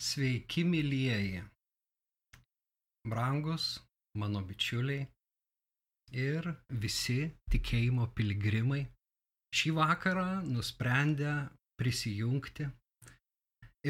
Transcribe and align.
Sveiki, 0.00 0.62
mylieji, 0.64 1.42
brangus 3.10 3.64
mano 4.14 4.40
bičiuliai 4.46 5.06
ir 6.24 6.44
visi 6.84 7.16
tikėjimo 7.50 8.04
piligrimai 8.14 8.84
šį 9.58 9.72
vakarą 9.78 10.26
nusprendę 10.46 11.32
prisijungti 11.82 12.66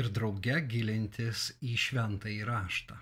ir 0.00 0.08
drauge 0.18 0.54
gilintis 0.70 1.42
į 1.72 1.74
šventą 1.82 2.32
įraštą. 2.32 2.96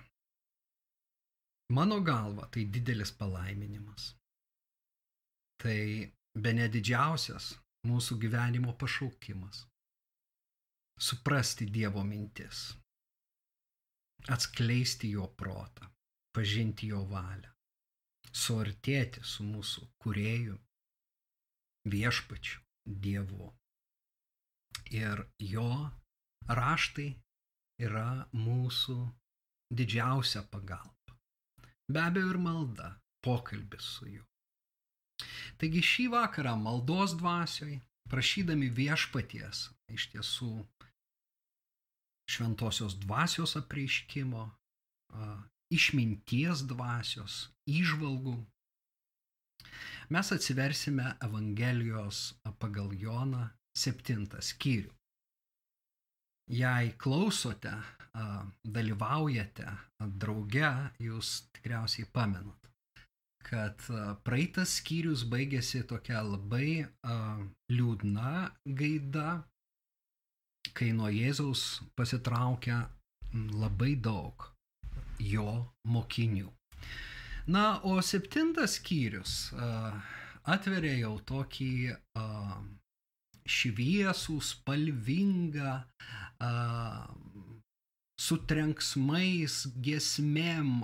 Mano 1.77 1.99
galva 2.09 2.49
tai 2.51 2.65
didelis 2.77 3.13
palaiminimas. 3.21 4.09
Tai 5.63 5.79
be 6.43 6.53
nedidžiausias 6.59 7.53
mūsų 7.87 8.19
gyvenimo 8.25 8.75
pašaukimas. 8.83 9.63
Suprasti 11.07 11.69
Dievo 11.71 12.03
mintis 12.03 12.65
atskleisti 14.27 15.11
jo 15.15 15.27
protą, 15.39 15.87
pažinti 16.35 16.89
jo 16.91 17.03
valią, 17.09 17.51
suartėti 18.33 19.23
su 19.23 19.45
mūsų 19.47 19.85
kurėju, 20.03 20.57
viešpačiu, 21.91 22.61
Dievu. 22.87 23.49
Ir 24.95 25.25
jo 25.43 25.71
raštai 26.47 27.09
yra 27.83 28.27
mūsų 28.31 28.97
didžiausia 29.75 30.45
pagalba. 30.51 31.17
Be 31.91 32.03
abejo 32.03 32.31
ir 32.31 32.39
malda, 32.39 32.93
pokalbis 33.23 33.89
su 33.97 34.07
juo. 34.13 34.23
Taigi 35.59 35.81
šį 35.83 36.07
vakarą 36.13 36.55
maldos 36.61 37.17
dvasioj, 37.19 37.79
prašydami 38.11 38.69
viešpaties 38.79 39.67
iš 39.91 40.09
tiesų 40.13 40.51
šventosios 42.29 42.97
dvasios 42.99 43.55
apreiškimo, 43.59 44.43
išminties 45.73 46.65
dvasios, 46.67 47.47
įžvalgų. 47.67 48.35
Mes 50.15 50.31
atsiversime 50.31 51.13
Evangelijos 51.23 52.37
pagal 52.59 52.93
Joną 52.95 53.49
septintą 53.75 54.39
skyrių. 54.43 54.93
Jei 56.47 56.93
klausote, 56.95 57.73
dalyvaujate 58.63 59.67
drauge, 60.15 60.69
jūs 61.03 61.33
tikriausiai 61.57 62.07
pamenat, 62.15 62.69
kad 63.43 63.83
praeitas 64.23 64.77
skyrius 64.79 65.25
baigėsi 65.27 65.83
tokia 65.89 66.23
labai 66.23 66.87
liūdna 67.67 68.31
gaida, 68.79 69.27
kai 70.77 70.91
nuo 70.93 71.09
Jėzaus 71.09 71.81
pasitraukia 71.97 72.83
labai 73.33 73.95
daug 73.97 74.45
jo 75.19 75.49
mokinių. 75.89 76.51
Na, 77.47 77.79
o 77.87 77.97
septintas 78.03 78.75
skyrius 78.77 79.53
atveria 80.47 80.97
jau 80.99 81.15
tokį 81.31 81.71
šviesų, 83.47 84.37
spalvingą, 84.43 85.73
su 88.27 88.35
trenksmais, 88.43 89.53
gesmėm, 89.79 90.81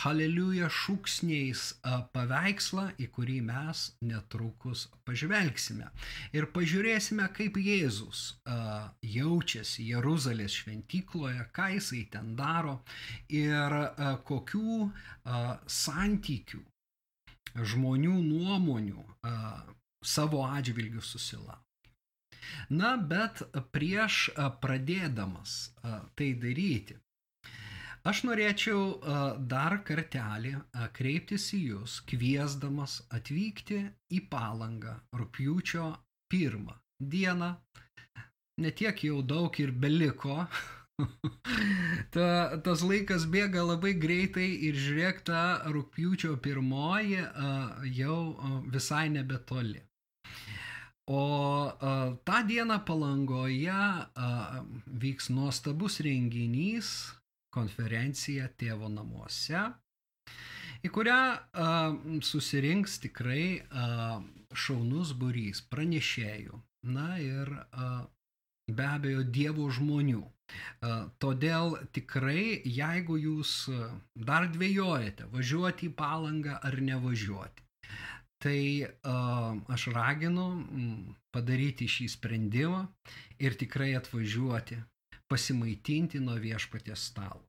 haleliuja 0.00 0.66
šūksniais 0.74 1.60
paveikslą, 2.10 2.88
į 2.98 3.06
kurį 3.14 3.36
mes 3.46 3.82
netrukus 4.02 4.88
pažvelgsime. 5.06 5.86
Ir 6.34 6.48
pažiūrėsime, 6.56 7.28
kaip 7.36 7.60
Jėzus 7.62 8.24
jaučiasi 9.06 9.86
Jeruzalės 9.92 10.58
šventykloje, 10.64 11.46
ką 11.54 11.70
jisai 11.76 12.02
ten 12.10 12.34
daro 12.34 12.80
ir 13.30 13.78
kokių 14.26 14.90
santykių, 15.78 16.64
žmonių 17.54 18.16
nuomonių 18.32 19.04
savo 20.02 20.42
atžvilgių 20.50 21.04
susilaukia. 21.06 21.63
Na, 22.70 22.94
bet 22.96 23.42
prieš 23.74 24.28
pradėdamas 24.62 25.56
tai 26.18 26.30
daryti, 26.44 26.96
aš 28.04 28.22
norėčiau 28.28 28.84
dar 29.54 29.78
kartelį 29.88 30.54
kreiptis 30.96 31.50
į 31.56 31.60
Jūs, 31.70 31.98
kviesdamas 32.10 33.00
atvykti 33.18 33.80
į 34.16 34.24
palangą 34.32 34.98
rūpjūčio 35.20 35.90
pirmą 36.32 36.78
dieną. 37.00 37.54
Netiek 38.62 39.00
jau 39.02 39.22
daug 39.22 39.56
ir 39.58 39.72
beliko. 39.72 40.44
ta, 42.14 42.26
tas 42.66 42.82
laikas 42.86 43.24
bėga 43.30 43.64
labai 43.66 43.94
greitai 43.98 44.46
ir 44.68 44.78
žiūrėk, 44.78 45.24
ta 45.26 45.40
rūpjūčio 45.74 46.36
pirmoji 46.44 47.24
jau 47.96 48.18
visai 48.76 49.08
nebetoli. 49.16 49.82
O 51.06 51.22
a, 51.68 52.16
tą 52.24 52.46
dieną 52.48 52.78
palangoje 52.88 53.72
a, 53.72 54.64
vyks 54.86 55.28
nuostabus 55.30 56.00
renginys, 56.00 57.12
konferencija 57.52 58.48
tėvo 58.56 58.88
namuose, 58.88 59.66
į 60.84 60.90
kurią 60.96 61.18
a, 61.36 61.68
susirinks 62.24 62.96
tikrai 63.04 63.60
a, 63.60 64.22
šaunus 64.54 65.12
burys 65.12 65.60
pranešėjų, 65.68 66.62
na 66.96 67.10
ir 67.20 67.52
a, 67.52 68.06
be 68.72 68.86
abejo 68.88 69.26
Dievo 69.28 69.68
žmonių. 69.68 70.22
Todėl 71.20 71.76
tikrai, 71.96 72.60
jeigu 72.64 73.16
jūs 73.16 73.52
dar 74.28 74.48
dvėjojate, 74.52 75.28
važiuoti 75.32 75.88
į 75.88 75.94
palangą 76.00 76.58
ar 76.68 76.76
nevažiuoti, 76.88 77.63
Tai 78.44 78.60
aš 79.72 79.86
raginu 79.94 80.46
padaryti 81.32 81.88
šį 81.88 82.10
sprendimą 82.12 82.82
ir 83.40 83.56
tikrai 83.56 83.94
atvažiuoti, 83.96 84.76
pasimaitinti 85.32 86.20
nuo 86.20 86.36
viešpaties 86.42 87.08
stalo. 87.08 87.40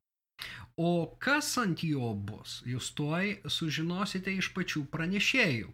O 0.76 1.16
kas 1.24 1.50
ant 1.60 1.82
jo 1.84 2.10
bus, 2.28 2.58
jūs 2.68 2.90
tuoj 2.96 3.28
sužinosite 3.58 4.34
iš 4.40 4.50
pačių 4.56 4.82
pranešėjų. 4.92 5.70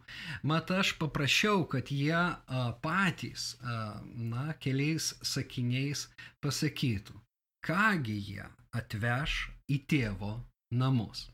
Mat 0.50 0.71
aš 0.75 0.93
paprašiau, 1.00 1.65
kad 1.72 1.91
jie 1.91 2.22
patys, 2.84 3.47
na, 4.34 4.44
keliais 4.62 5.12
sakiniais 5.34 6.06
pasakytų, 6.44 7.19
kągi 7.66 8.19
jie 8.28 8.47
atveš 8.78 9.38
į 9.71 9.82
tėvo 9.91 10.37
namus. 10.82 11.27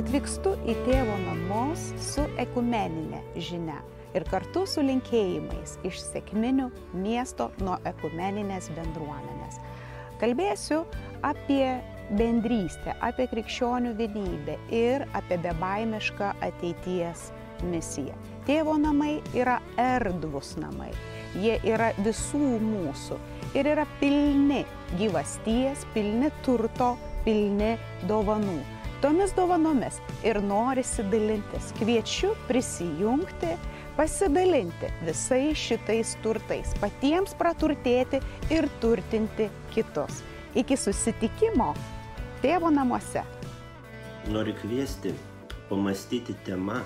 Atvykstu 0.00 0.54
į 0.64 0.72
tėvo 0.86 1.12
namus 1.26 1.82
su 2.00 2.22
ekumeninė 2.40 3.18
žinia 3.36 3.82
ir 4.16 4.24
kartu 4.30 4.62
su 4.64 4.80
linkėjimais 4.80 5.74
iš 5.84 5.98
sėkminių 6.06 6.70
miesto 7.02 7.50
nuo 7.60 7.74
ekumeninės 7.90 8.70
bendruomenės. 8.78 9.58
Kalbėsiu 10.22 10.78
apie 11.26 11.74
bendrystę, 12.16 12.96
apie 13.04 13.28
krikščionių 13.34 13.92
vienybę 14.00 14.56
ir 14.72 15.04
apie 15.20 15.36
bebaimišką 15.44 16.32
ateities 16.48 17.28
misiją. 17.68 18.16
Tėvo 18.48 18.80
namai 18.80 19.18
yra 19.36 19.60
erdvus 19.76 20.56
namai, 20.64 20.94
jie 21.36 21.60
yra 21.74 21.92
visų 22.00 22.56
mūsų 22.72 23.20
ir 23.52 23.74
yra 23.76 23.84
pilni 24.00 24.64
gyvasties, 24.96 25.84
pilni 25.92 26.32
turto, 26.46 26.94
pilni 27.26 27.74
dovanų 28.08 28.62
tomis 29.00 29.32
dovanomis 29.36 30.00
ir 30.24 30.42
norisi 30.42 31.02
dalintis. 31.12 31.72
Kviečiu 31.78 32.34
prisijungti, 32.48 33.54
pasidalinti 33.96 34.90
visais 35.06 35.58
šitais 35.58 36.14
turtais, 36.24 36.74
patiems 36.80 37.34
praturtėti 37.38 38.20
ir 38.52 38.68
turtinti 38.82 39.48
kitus. 39.74 40.22
Iki 40.54 40.76
susitikimo 40.76 41.72
tėvo 42.42 42.70
namuose. 42.74 43.24
Noriu 44.28 44.54
kviesti 44.60 45.14
pamastyti 45.70 46.34
temą, 46.44 46.82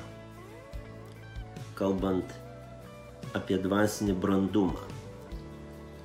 kalbant 1.79 2.35
apie 3.35 3.59
dvasinį 3.59 4.15
brandumą. 4.23 4.87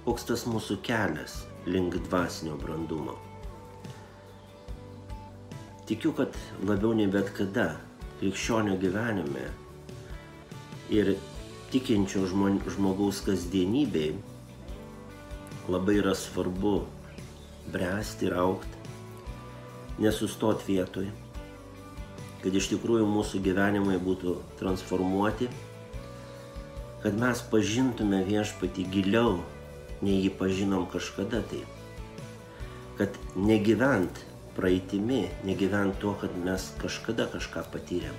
Koks 0.07 0.25
tas 0.25 0.47
mūsų 0.49 0.79
kelias 0.81 1.43
link 1.69 1.99
dvasinio 2.07 2.55
brandumo? 2.57 3.28
Tikiu, 5.89 6.13
kad 6.13 6.35
labiau 6.69 6.93
nei 6.93 7.09
bet 7.09 7.31
kada 7.33 7.71
krikščionio 8.19 8.77
gyvenime 8.77 9.47
ir 10.93 11.15
tikinčio 11.73 12.27
žmogaus 12.29 13.23
kasdienybei 13.25 14.11
labai 15.69 15.97
yra 16.01 16.13
svarbu 16.17 16.75
bręsti 17.73 18.29
ir 18.29 18.37
aukti 18.37 18.79
nesustot 19.99 20.63
vietoj, 20.67 21.09
kad 22.43 22.55
iš 22.55 22.69
tikrųjų 22.71 23.07
mūsų 23.09 23.41
gyvenimai 23.43 23.97
būtų 24.01 24.37
transformuoti, 24.61 25.49
kad 27.03 27.17
mes 27.19 27.41
pažintume 27.51 28.21
viešpatį 28.27 28.85
giliau, 28.93 29.39
nei 29.99 30.21
jį 30.23 30.31
pažinom 30.39 30.87
kažkada 30.91 31.43
tai. 31.51 31.61
Kad 32.99 33.15
negyvent 33.35 34.23
praeitimi, 34.59 35.23
negyvent 35.47 35.95
tuo, 36.03 36.17
kad 36.19 36.35
mes 36.43 36.69
kažkada 36.81 37.29
kažką 37.31 37.63
patyrėm. 37.71 38.15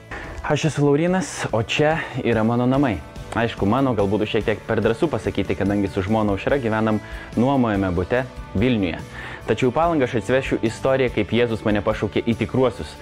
Aš 0.48 0.70
esu 0.70 0.86
Laurinas, 0.86 1.44
o 1.52 1.60
čia 1.62 1.98
yra 2.24 2.44
mano 2.46 2.64
namai. 2.70 2.96
Aišku, 3.36 3.68
mano 3.68 3.92
galbūt 3.94 4.24
šiek 4.26 4.46
tiek 4.48 4.62
per 4.66 4.80
drąsų 4.82 5.06
pasakyti, 5.12 5.54
kadangi 5.54 5.90
su 5.92 6.02
žmona 6.02 6.32
Aušra 6.34 6.58
gyvenam 6.58 6.98
nuomojame 7.38 7.92
bute 7.94 8.24
Vilniuje. 8.58 8.98
Tačiau 9.46 9.70
palangą 9.74 10.08
aš 10.08 10.16
atsivešiu 10.20 10.58
istoriją, 10.66 11.12
kaip 11.14 11.32
Jėzus 11.34 11.62
mane 11.66 11.82
pašaukė 11.84 12.24
į 12.26 12.36
tikruosius 12.42 12.92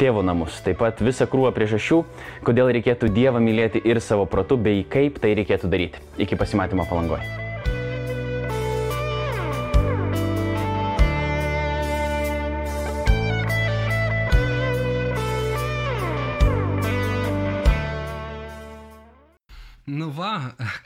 tėvo 0.00 0.22
namus. 0.24 0.60
Taip 0.64 0.80
pat 0.82 1.02
visą 1.04 1.28
krūvą 1.30 1.54
priežasčių, 1.56 2.04
kodėl 2.46 2.72
reikėtų 2.76 3.12
Dievą 3.12 3.42
mylėti 3.44 3.82
ir 3.84 4.00
savo 4.04 4.28
protu, 4.28 4.60
bei 4.60 4.84
kaip 4.84 5.20
tai 5.22 5.34
reikėtų 5.38 5.72
daryti. 5.72 6.04
Iki 6.20 6.40
pasimatymo 6.40 6.88
palangoje. 6.88 7.47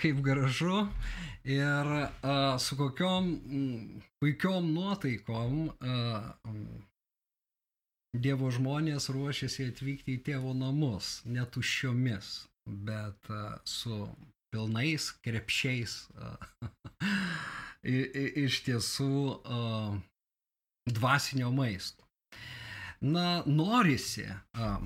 Kaip 0.03 0.21
gražu 0.25 0.87
ir 1.45 1.91
a, 2.23 2.59
su 2.59 2.77
kokiom 2.77 3.29
m, 3.47 4.03
puikiom 4.21 4.73
nuotaikom 4.75 5.69
a, 5.81 6.33
Dievo 8.13 8.51
žmonės 8.53 9.07
ruošiasi 9.09 9.71
atvykti 9.71 10.19
į 10.19 10.23
tėvo 10.27 10.51
namus, 10.53 11.23
netuščiomis, 11.25 12.33
bet 12.85 13.31
a, 13.33 13.57
su 13.65 14.05
pilnais 14.53 15.07
krepšiais. 15.25 15.95
A, 16.21 16.35
iš 18.45 18.61
tiesų 18.69 19.15
a, 19.33 19.63
dvasinio 20.93 21.49
maisto. 21.57 22.05
Na, 23.01 23.41
norisi 23.49 24.29
a, 24.29 24.77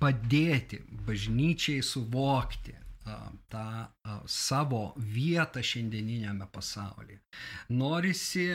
padėti 0.00 0.80
bažnyčiai 1.04 1.84
suvokti 1.84 2.79
tą 3.50 3.66
savo 4.26 4.82
vietą 4.96 5.62
šiandieniniame 5.64 6.46
pasaulyje. 6.52 7.20
Norisi 7.72 8.48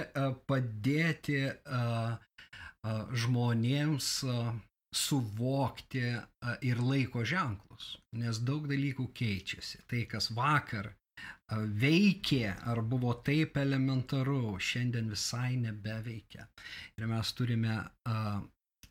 padėti 0.48 1.42
žmonėms 3.26 4.12
suvokti 4.96 6.06
ir 6.70 6.84
laiko 6.92 7.26
ženklus, 7.28 7.96
nes 8.16 8.38
daug 8.48 8.70
dalykų 8.70 9.10
keičiasi. 9.18 9.82
Tai, 9.90 10.06
kas 10.14 10.30
vakar 10.32 10.94
veikė 11.52 12.56
ar 12.72 12.82
buvo 12.82 13.14
taip 13.26 13.58
elementaru, 13.58 14.56
šiandien 14.60 15.10
visai 15.12 15.56
nebeveikia. 15.62 16.48
Ir 16.98 17.08
mes 17.12 17.34
turime 17.38 17.76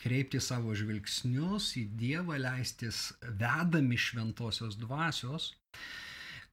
kreipti 0.00 0.40
savo 0.42 0.74
žvilgsnius 0.76 1.72
į 1.80 1.84
Dievą, 1.98 2.38
leistis 2.40 3.10
vedami 3.40 3.98
šventosios 4.00 4.78
dvasios, 4.80 5.52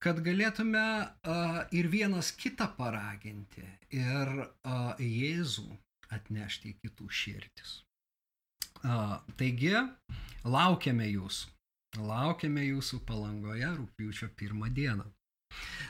kad 0.01 0.21
galėtume 0.25 0.81
a, 0.81 1.37
ir 1.75 1.89
vienas 1.93 2.31
kitą 2.33 2.71
paraginti 2.77 3.63
ir 3.93 4.33
a, 4.41 4.95
Jėzų 4.97 5.69
atnešti 6.11 6.73
į 6.73 6.77
kitų 6.85 7.09
širdis. 7.21 7.79
A, 8.81 9.21
taigi, 9.37 9.75
laukiame 10.43 11.07
jūsų. 11.11 11.49
Laukiame 12.07 12.63
jūsų 12.69 13.01
palangoje 13.07 13.67
rūpiučio 13.75 14.31
pirmą 14.39 14.71
dieną. 14.73 15.05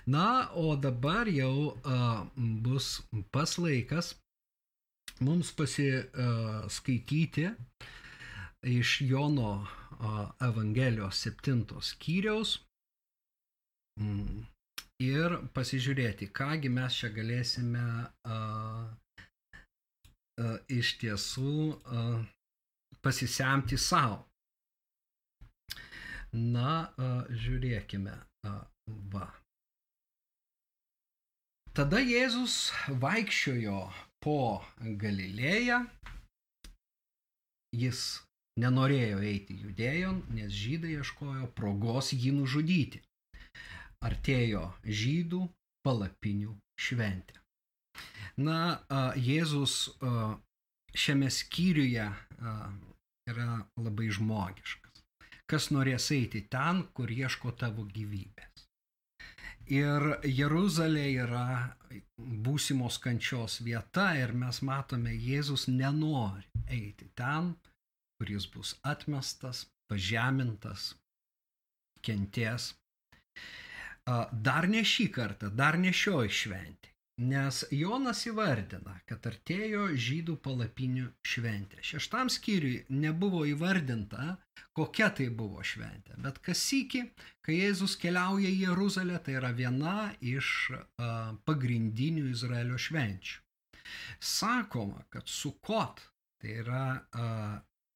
Na, 0.10 0.50
o 0.58 0.74
dabar 0.76 1.30
jau 1.30 1.78
a, 1.86 2.26
bus 2.36 2.98
pas 3.32 3.54
laikas 3.62 4.16
mums 5.22 5.52
pasiskaityti 5.56 7.50
iš 8.68 9.02
Jono 9.02 9.68
a, 10.00 10.32
Evangelijos 10.42 11.22
7 11.28 11.82
skyriaus 11.82 12.60
mm, 14.02 14.42
ir 15.02 15.38
pasižiūrėti, 15.54 16.30
kągi 16.34 16.70
mes 16.74 16.98
čia 17.02 17.10
galėsime 17.14 17.86
a, 18.26 18.40
iš 20.72 20.96
tiesų 21.02 21.54
pasisemti 23.02 23.78
savo. 23.78 24.24
Na, 26.32 26.94
žiūrėkime. 27.44 28.14
Va. 29.12 29.26
Tada 31.76 32.00
Jėzus 32.04 32.72
vaikščiojo 33.04 33.82
po 34.24 34.62
Galilėją. 34.80 35.82
Jis 37.78 38.02
nenorėjo 38.62 39.22
eiti 39.24 39.56
judėjon, 39.64 40.22
nes 40.36 40.52
žydai 40.52 40.98
ieškojo 41.00 41.48
progos 41.58 42.12
jį 42.14 42.34
nužudyti. 42.40 43.02
Artėjo 44.04 44.66
žydų 44.86 45.46
palapinių 45.86 46.58
šventė. 46.82 47.38
Na, 48.42 48.58
Jėzus 49.16 49.76
šiame 50.92 51.30
skyriuje 51.32 52.08
yra 53.32 53.50
labai 53.80 54.10
žmogiškas. 54.14 55.04
Kas 55.52 55.68
norės 55.76 56.08
eiti 56.16 56.46
ten, 56.52 56.86
kur 56.96 57.12
ieško 57.12 57.52
tavo 57.60 57.84
gyvybės. 57.88 58.51
Ir 59.72 60.04
Jeruzalė 60.28 61.06
yra 61.24 61.46
būsimos 62.44 62.98
kančios 63.00 63.62
vieta 63.64 64.10
ir 64.20 64.34
mes 64.36 64.60
matome, 64.68 65.14
Jėzus 65.16 65.70
nenori 65.72 66.44
eiti 66.68 67.08
ten, 67.16 67.54
kur 68.20 68.34
jis 68.34 68.50
bus 68.52 68.74
atmestas, 68.84 69.64
pažemintas, 69.88 70.92
kenties. 72.04 72.74
Dar 74.50 74.68
ne 74.68 74.84
šį 74.84 75.08
kartą, 75.16 75.52
dar 75.56 75.80
ne 75.80 75.96
šioj 75.96 76.28
šventė. 76.42 76.91
Nes 77.20 77.66
Jonas 77.70 78.24
įvardina, 78.26 78.96
kad 79.06 79.26
artėjo 79.28 79.90
žydų 80.00 80.38
palapinių 80.42 81.10
šventė. 81.28 81.82
Šeštam 81.84 82.32
skyriui 82.32 82.86
nebuvo 82.90 83.44
įvardinta, 83.46 84.38
kokia 84.74 85.12
tai 85.18 85.28
buvo 85.30 85.62
šventė. 85.62 86.16
Bet 86.24 86.40
kas 86.42 86.64
iki, 86.74 87.04
kai 87.46 87.60
Jėzus 87.60 87.98
keliauja 88.02 88.50
į 88.50 88.64
Jeruzalę, 88.64 89.20
tai 89.20 89.36
yra 89.42 89.52
viena 89.54 90.14
iš 90.24 90.72
a, 90.72 91.36
pagrindinių 91.46 92.32
Izraelio 92.32 92.80
švenčių. 92.80 93.38
Sakoma, 94.24 95.04
kad 95.12 95.28
Sukot, 95.28 96.02
tai 96.42 96.58
yra 96.64 96.86
a, 96.96 97.28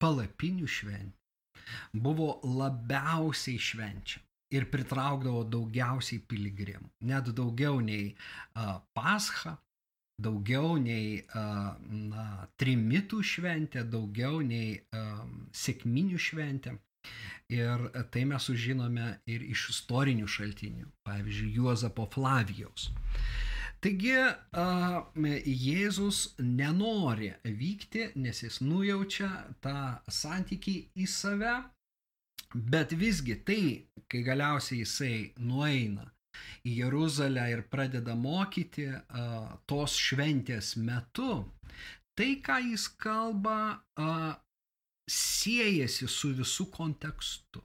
palapinių 0.03 0.67
šventė, 0.69 1.17
buvo 1.95 2.35
labiausiai 2.43 3.57
švenčia 3.57 4.21
ir 4.55 4.67
pritraukdavo 4.71 5.43
daugiausiai 5.51 6.23
piligrimų. 6.29 6.89
Net 7.09 7.29
daugiau 7.35 7.81
nei 7.83 8.13
a, 8.55 8.79
Pascha, 8.95 9.57
daugiau 10.21 10.77
nei 10.79 11.19
a, 11.35 11.75
na, 11.85 12.25
trimitų 12.59 13.21
šventė, 13.23 13.85
daugiau 13.91 14.41
nei 14.45 14.79
a, 14.79 15.05
sėkminių 15.65 16.21
šventė. 16.29 16.77
Ir 17.53 17.83
tai 18.09 18.23
mes 18.25 18.47
sužinome 18.47 19.19
ir 19.29 19.43
iš 19.45 19.67
istorinių 19.75 20.25
šaltinių, 20.25 20.87
pavyzdžiui, 21.05 21.51
Juozapo 21.59 22.07
Flavijaus. 22.09 22.89
Taigi 23.85 24.15
Jėzus 25.45 26.21
nenori 26.41 27.29
vykti, 27.45 28.07
nes 28.17 28.41
jis 28.41 28.57
nujaučia 28.65 29.29
tą 29.61 29.99
santykį 30.09 30.75
į 30.97 31.05
save, 31.11 31.53
bet 32.55 32.93
visgi 32.95 33.35
tai, 33.47 33.63
kai 34.07 34.23
galiausiai 34.23 34.83
jisai 34.83 35.17
nueina 35.43 36.05
į 36.67 36.77
Jeruzalę 36.79 37.45
ir 37.51 37.63
pradeda 37.71 38.15
mokyti 38.15 38.87
tos 39.69 39.95
šventės 39.99 40.75
metu, 40.79 41.43
tai, 42.17 42.35
ką 42.43 42.59
jis 42.71 42.87
kalba, 43.01 43.57
siejasi 45.11 46.09
su 46.09 46.33
visų 46.35 46.69
kontekstu. 46.73 47.61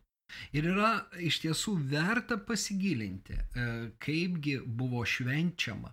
Ir 0.54 0.68
yra 0.70 0.92
iš 1.18 1.40
tiesų 1.42 1.72
verta 1.90 2.36
pasigilinti, 2.38 3.34
e, 3.34 3.64
kaipgi 3.98 4.60
buvo 4.62 5.02
švenčiama 5.02 5.90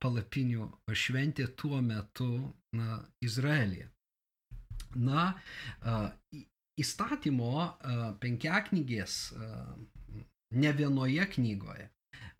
palapinių 0.00 0.68
šventė 0.96 1.48
tuo 1.58 1.80
metu 1.84 2.28
na, 2.72 3.00
Izraelija. 3.20 3.88
Na, 4.96 5.34
įstatymo 6.84 7.52
a, 7.58 7.68
penkiaknygės 8.22 9.20
a, 9.34 9.52
ne 10.62 10.72
vienoje 10.80 11.28
knygoje 11.36 11.88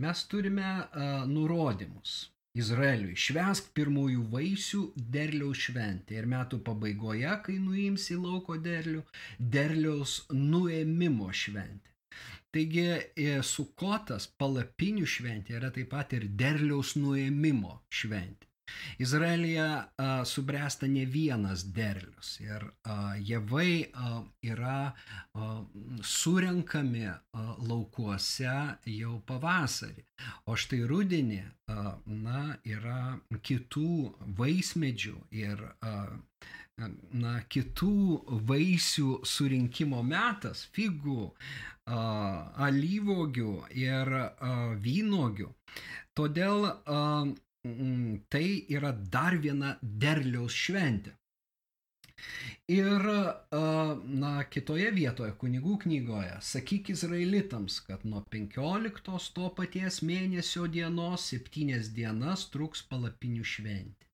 mes 0.02 0.24
turime 0.30 0.66
a, 0.66 1.08
nurodymus 1.26 2.18
Izraeliui, 2.58 3.14
švesk 3.14 3.68
pirmųjų 3.76 4.22
vaisių 4.32 4.80
derliaus 5.14 5.60
šventę 5.68 6.16
ir 6.18 6.26
metų 6.32 6.58
pabaigoje, 6.66 7.34
kai 7.44 7.58
nuimsi 7.62 8.16
lauko 8.18 8.56
derlių, 8.64 9.04
derliaus 9.38 10.14
nuėmimo 10.32 11.28
šventę. 11.42 11.94
Taigi 12.54 12.86
e, 12.88 13.28
sukotas 13.44 14.26
palapinių 14.40 15.06
šventė 15.14 15.58
yra 15.60 15.70
taip 15.74 15.92
pat 15.92 16.16
ir 16.16 16.26
derliaus 16.42 16.96
nuėmimo 16.96 17.82
šventė. 18.00 18.47
Izraelyje 18.98 19.66
a, 19.66 20.24
subręsta 20.24 20.86
ne 20.86 21.04
vienas 21.06 21.64
derlius 21.74 22.38
ir 22.40 22.64
a, 22.84 23.14
javai 23.30 23.90
a, 23.92 24.22
yra 24.42 24.78
a, 24.88 25.48
surenkami 26.02 27.06
a, 27.08 27.18
laukuose 27.70 28.56
jau 28.98 29.18
pavasarį. 29.28 30.04
O 30.50 30.56
štai 30.58 30.82
rudenį, 30.90 31.42
a, 31.70 31.94
na, 32.06 32.42
yra 32.66 33.18
kitų 33.50 33.90
vaismedžių 34.38 35.16
ir 35.44 35.62
a, 35.80 35.94
na, 37.22 37.34
kitų 37.50 37.94
vaisių 38.48 39.08
surinkimo 39.26 40.02
metas- 40.06 40.66
figų, 40.74 41.30
a, 41.86 42.00
alyvogių 42.68 43.54
ir 43.74 44.14
a, 44.18 44.52
vynogių. 44.86 45.52
Todėl 46.18 46.66
a, 46.68 47.02
tai 48.32 48.48
yra 48.68 48.92
dar 48.92 49.36
viena 49.42 49.76
derliaus 49.82 50.54
šventė. 50.54 51.14
Ir, 52.68 53.04
na, 54.22 54.32
kitoje 54.50 54.90
vietoje, 54.94 55.32
kunigų 55.42 55.76
knygoje, 55.84 56.34
sakyk 56.44 56.90
izraelitams, 56.94 57.78
kad 57.86 58.04
nuo 58.04 58.24
15 58.34 59.30
to 59.36 59.50
paties 59.60 60.00
mėnesio 60.02 60.66
dienos 60.66 61.28
septynias 61.32 61.92
dienas 61.94 62.48
truks 62.54 62.82
palapinių 62.90 63.46
šventė. 63.54 64.08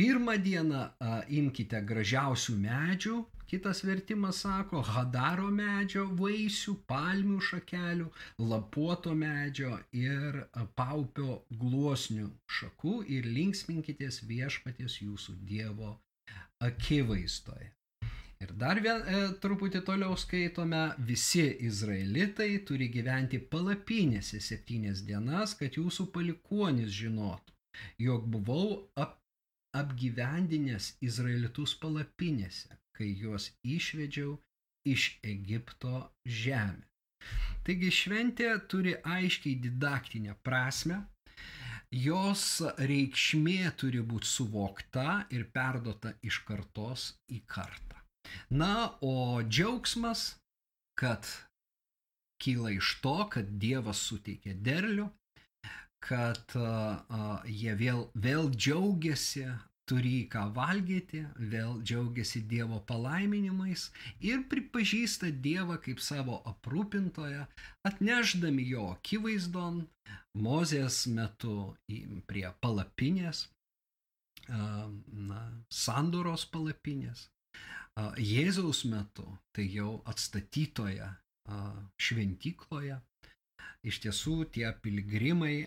Pirmą 0.00 0.36
dieną 0.42 0.82
a, 0.82 1.14
imkite 1.40 1.80
gražiausių 1.86 2.56
medžių, 2.66 3.16
kitas 3.50 3.82
vertimas 3.84 4.42
sako 4.44 4.80
hadaro 4.86 5.48
medžio 5.54 6.04
vaisių, 6.20 6.76
palmių 6.90 7.40
šakelių, 7.48 8.06
lapuoto 8.52 9.14
medžio 9.18 9.72
ir 9.96 10.44
paupio 10.78 11.40
gluosnių 11.62 12.30
šakų 12.60 12.94
ir 13.16 13.26
linksminkitės 13.26 14.22
viešpaties 14.30 15.00
jūsų 15.02 15.36
Dievo 15.50 15.96
akivaizdoje. 16.62 17.72
Ir 18.40 18.52
dar 18.56 18.78
vien, 18.80 19.02
e, 19.04 19.18
truputį 19.42 19.82
toliau 19.84 20.14
skaitome, 20.16 20.84
visi 21.08 21.44
izraelitai 21.68 22.62
turi 22.68 22.86
gyventi 22.94 23.40
palapinėse 23.54 24.40
septynias 24.40 25.02
dienas, 25.04 25.52
kad 25.58 25.76
jūsų 25.76 26.06
palikuonis 26.14 26.94
žinotų, 27.02 27.56
jog 28.06 28.30
buvau 28.36 28.64
ap 28.96 29.18
apgyvendinęs 29.76 30.86
Izraelitus 31.06 31.76
palapinėse, 31.82 32.79
kai 33.00 33.14
juos 33.16 33.48
išvedžiau 33.64 34.36
iš 34.88 35.10
Egipto 35.24 36.04
žemė. 36.40 36.84
Taigi 37.64 37.90
šventė 37.92 38.52
turi 38.72 38.94
aiškiai 39.16 39.58
didaktinę 39.64 40.36
prasme, 40.44 41.02
jos 41.92 42.44
reikšmė 42.78 43.72
turi 43.80 44.00
būti 44.12 44.30
suvokta 44.30 45.20
ir 45.36 45.46
perdota 45.54 46.14
iš 46.24 46.40
kartos 46.48 47.10
į 47.32 47.42
kartą. 47.50 48.00
Na, 48.52 48.96
o 49.00 49.42
džiaugsmas, 49.42 50.36
kad 51.00 51.26
kyla 52.40 52.72
iš 52.76 52.94
to, 53.04 53.16
kad 53.32 53.56
Dievas 53.62 54.00
suteikė 54.08 54.54
derlių, 54.68 55.08
kad 56.00 56.56
uh, 56.56 57.42
jie 57.44 57.74
vėl, 57.76 58.06
vėl 58.14 58.48
džiaugiasi, 58.54 59.48
turi 59.90 60.26
ką 60.30 60.44
valgyti, 60.54 61.24
vėl 61.52 61.80
džiaugiasi 61.82 62.44
Dievo 62.50 62.78
palaiminimais 62.86 63.88
ir 64.30 64.44
pripažįsta 64.52 65.32
Dievą 65.46 65.80
kaip 65.82 66.02
savo 66.04 66.38
aprūpintoją, 66.50 67.46
atneždami 67.90 68.68
jo 68.70 68.90
akivaizdon 68.94 69.82
Mozės 70.38 71.02
metu 71.10 71.56
prie 72.30 72.46
palapinės, 72.62 73.48
na, 74.48 75.42
sandoros 75.82 76.46
palapinės, 76.54 77.26
Jėzaus 78.16 78.84
metu 78.88 79.26
tai 79.52 79.66
jau 79.68 79.98
atstatytoje 80.08 81.08
šventykloje 82.00 83.00
iš 83.90 83.98
tiesų 84.04 84.36
tie 84.54 84.70
piligrimai 84.84 85.66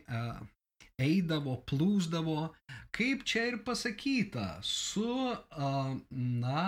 eidavo, 1.01 1.57
plūsdavo, 1.69 2.49
kaip 2.95 3.23
čia 3.29 3.47
ir 3.51 3.59
pasakyta, 3.65 4.59
su, 4.63 5.07
na, 6.11 6.65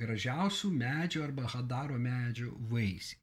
gražiausių 0.00 0.72
medžių 0.78 1.26
arba 1.28 1.50
hadaro 1.54 1.98
medžių 2.00 2.54
vaisiai. 2.72 3.20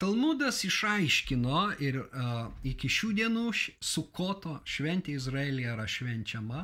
Talmudas 0.00 0.62
išaiškino 0.64 1.64
ir 1.84 1.98
uh, 2.00 2.46
iki 2.64 2.88
šių 2.88 3.10
dienų 3.18 3.50
sukoto 3.84 4.54
šventė 4.64 5.18
Izraelija 5.18 5.74
yra 5.74 5.84
švenčiama, 5.84 6.62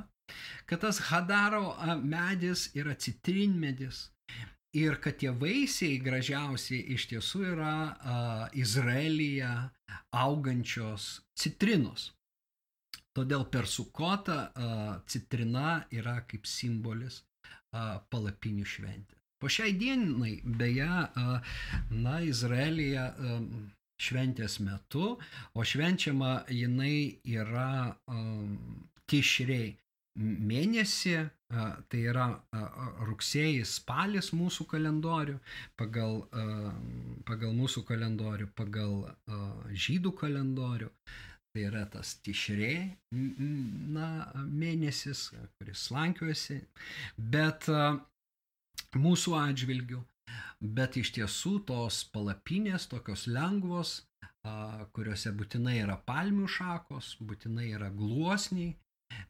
kad 0.65 0.81
tas 0.87 1.03
Hadaro 1.11 1.75
medis 2.01 2.71
yra 2.79 2.95
citrinmedis, 2.97 4.07
Ir 4.71 5.01
kad 5.03 5.17
tie 5.19 5.33
vaisiai 5.35 5.97
gražiausiai 5.99 6.85
iš 6.95 7.09
tiesų 7.11 7.41
yra 7.57 7.75
a, 7.91 8.19
Izraelyje 8.55 9.51
augančios 10.15 11.07
citrinos. 11.35 12.13
Todėl 13.17 13.47
per 13.51 13.67
sukotą 13.67 14.39
a, 14.39 15.01
citrina 15.11 15.81
yra 15.91 16.21
kaip 16.31 16.47
simbolis 16.47 17.23
palapinių 17.71 18.67
šventė. 18.67 19.17
Po 19.41 19.49
šiai 19.49 19.73
dienai, 19.79 20.37
beje, 20.45 20.89
na, 21.91 22.17
Izraelyje 22.23 23.03
a, 23.03 23.37
šventės 24.01 24.61
metu, 24.65 25.17
o 25.55 25.67
švenčiama 25.67 26.45
jinai 26.55 27.21
yra 27.29 27.71
a, 27.91 28.25
tišrei 29.11 29.75
mėnesį, 30.21 31.17
tai 31.91 32.01
yra 32.13 32.27
rugsėjais, 33.09 33.77
spalis 33.81 34.31
mūsų 34.37 34.67
kalendorių, 34.71 35.37
pagal, 35.81 36.21
pagal 37.27 37.55
mūsų 37.57 37.85
kalendorių, 37.89 38.51
pagal 38.59 38.95
žydų 39.87 40.15
kalendorių. 40.21 40.91
Tai 41.51 41.63
yra 41.67 41.83
tas 41.91 42.13
tišrė 42.23 42.75
na, 43.11 44.09
mėnesis, 44.47 45.25
kuris 45.59 45.87
slankiuosi, 45.89 46.61
bet 47.19 47.67
mūsų 48.95 49.35
atžvilgių, 49.41 49.99
bet 50.79 51.01
iš 51.01 51.11
tiesų 51.17 51.57
tos 51.73 52.05
palapinės 52.15 52.87
tokios 52.93 53.27
lengvos, 53.27 53.97
kuriuose 54.95 55.35
būtinai 55.41 55.81
yra 55.81 55.99
palmių 56.07 56.47
šakos, 56.59 57.17
būtinai 57.33 57.73
yra 57.75 57.91
gluosniai, 57.99 58.77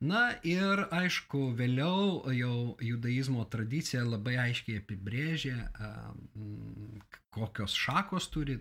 Na 0.01 0.21
ir 0.45 0.83
aišku, 0.93 1.39
vėliau 1.57 2.33
jau 2.37 2.55
judaizmo 2.85 3.45
tradicija 3.53 4.03
labai 4.05 4.37
aiškiai 4.43 4.81
apibrėžė, 4.83 5.55
kokios 7.37 7.77
šakos 7.85 8.29
turi 8.35 8.59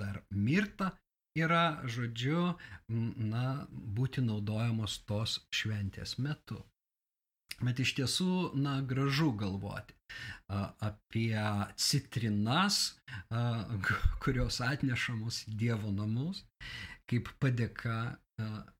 dar 0.00 0.20
mirta 0.30 0.92
yra, 1.38 1.80
žodžiu, 1.84 2.54
na, 2.88 3.66
būti 3.70 4.24
naudojamos 4.24 4.98
tos 5.06 5.40
šventės 5.54 6.18
metu. 6.18 6.60
Bet 7.60 7.80
iš 7.82 7.92
tiesų, 7.98 8.34
na, 8.56 8.80
gražu 8.80 9.32
galvoti 9.36 9.94
apie 10.48 11.36
citrinas, 11.76 12.96
kurios 14.24 14.60
atnešamos 14.64 15.44
Dievo 15.46 15.92
namus, 15.92 16.40
kaip 17.10 17.28
padėka 17.42 18.16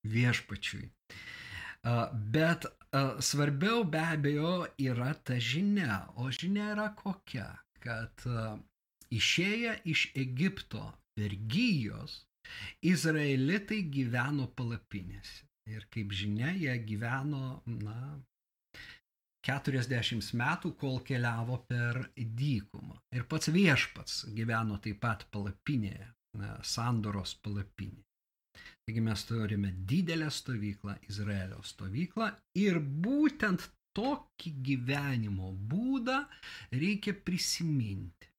viešpačiui. 0.09 0.88
Bet 2.35 2.66
svarbiau 3.21 3.85
be 3.85 4.00
abejo 4.16 4.54
yra 4.80 5.12
ta 5.14 5.37
žinia. 5.37 6.07
O 6.16 6.33
žinia 6.33 6.73
yra 6.73 6.88
kokia? 6.97 7.50
Kad 7.85 8.25
išėję 9.12 9.76
iš 9.92 10.09
Egipto 10.16 10.88
vergyjos, 11.21 12.25
izraelitai 12.87 13.82
gyveno 13.92 14.49
palapinėse. 14.56 15.47
Ir 15.70 15.87
kaip 15.92 16.12
žinia, 16.16 16.50
jie 16.56 16.75
gyveno, 16.82 17.61
na, 17.85 18.18
40 19.47 20.35
metų, 20.37 20.75
kol 20.80 21.00
keliavo 21.06 21.61
per 21.68 22.02
dykumą. 22.16 22.99
Ir 23.16 23.26
pats 23.30 23.50
viešpats 23.54 24.25
gyveno 24.37 24.78
taip 24.82 25.00
pat 25.04 25.26
palapinėje, 25.32 26.09
sandoros 26.66 27.37
palapinėje. 27.44 28.06
Taigi 28.85 29.02
mes 29.06 29.23
turime 29.28 29.70
didelę 29.87 30.30
stovyklą, 30.35 30.97
Izraelio 31.09 31.61
stovyklą 31.62 32.30
ir 32.59 32.80
būtent 32.80 33.68
tokį 33.97 34.52
gyvenimo 34.66 35.52
būdą 35.70 36.18
reikia 36.73 37.14
prisiminti. 37.14 38.29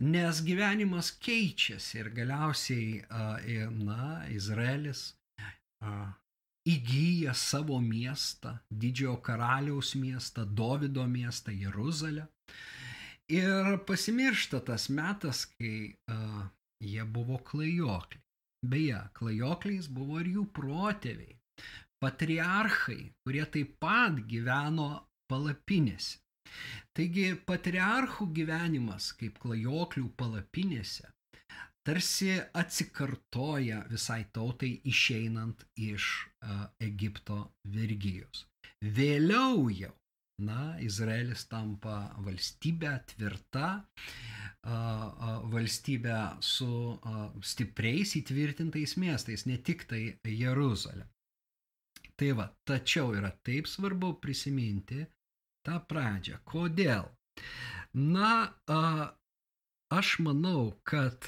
Nes 0.00 0.40
gyvenimas 0.40 1.10
keičiasi 1.20 1.98
ir 2.00 2.08
galiausiai, 2.16 3.02
na, 3.84 4.24
Izraelis 4.32 5.10
įgyja 6.68 7.34
savo 7.36 7.80
miestą, 7.84 8.54
didžiojo 8.70 9.18
karaliaus 9.24 9.94
miestą, 10.00 10.44
Davido 10.44 11.06
miestą, 11.06 11.52
Jeruzalę. 11.52 12.26
Ir 13.30 13.78
pasimiršta 13.86 14.60
tas 14.66 14.88
metas, 14.90 15.44
kai 15.54 15.92
uh, 16.10 16.48
jie 16.82 17.04
buvo 17.04 17.38
klajokliai. 17.38 18.24
Beje, 18.66 18.98
klajokliais 19.16 19.86
buvo 19.88 20.18
ir 20.20 20.32
jų 20.34 20.46
protėviai, 20.56 21.36
patriarchai, 22.02 22.98
kurie 23.24 23.44
taip 23.54 23.78
pat 23.80 24.18
gyveno 24.28 24.90
palapinėse. 25.30 26.18
Taigi 26.96 27.32
patriarchų 27.46 28.28
gyvenimas 28.36 29.12
kaip 29.20 29.38
klajoklių 29.42 30.10
palapinėse 30.20 31.08
tarsi 31.86 32.34
atsikartoja 32.54 33.84
visai 33.90 34.24
tautai 34.34 34.74
išeinant 34.90 35.64
iš 35.80 36.10
uh, 36.44 36.66
Egipto 36.80 37.40
vergyjos. 37.74 38.44
Vėliau 38.80 39.68
jau, 39.72 39.92
na, 40.44 40.76
Izraelis 40.84 41.46
tampa 41.50 41.96
valstybė 42.24 42.92
tvirta, 43.12 43.70
uh, 43.80 44.72
uh, 44.72 45.40
valstybė 45.52 46.18
su 46.44 46.70
stipriais 47.52 48.16
įtvirtintais 48.20 48.96
miestais, 49.00 49.46
ne 49.48 49.58
tik 49.58 49.86
tai 49.90 50.04
Jeruzalė. 50.24 51.08
Tai 52.20 52.34
va, 52.36 52.50
tačiau 52.68 53.14
yra 53.16 53.30
taip 53.46 53.68
svarbu 53.68 54.18
prisiminti 54.20 55.06
tą 55.70 55.80
pradžią. 55.86 56.38
Kodėl? 56.50 57.08
Na, 57.94 58.52
aš 59.90 60.12
manau, 60.26 60.74
kad 60.86 61.26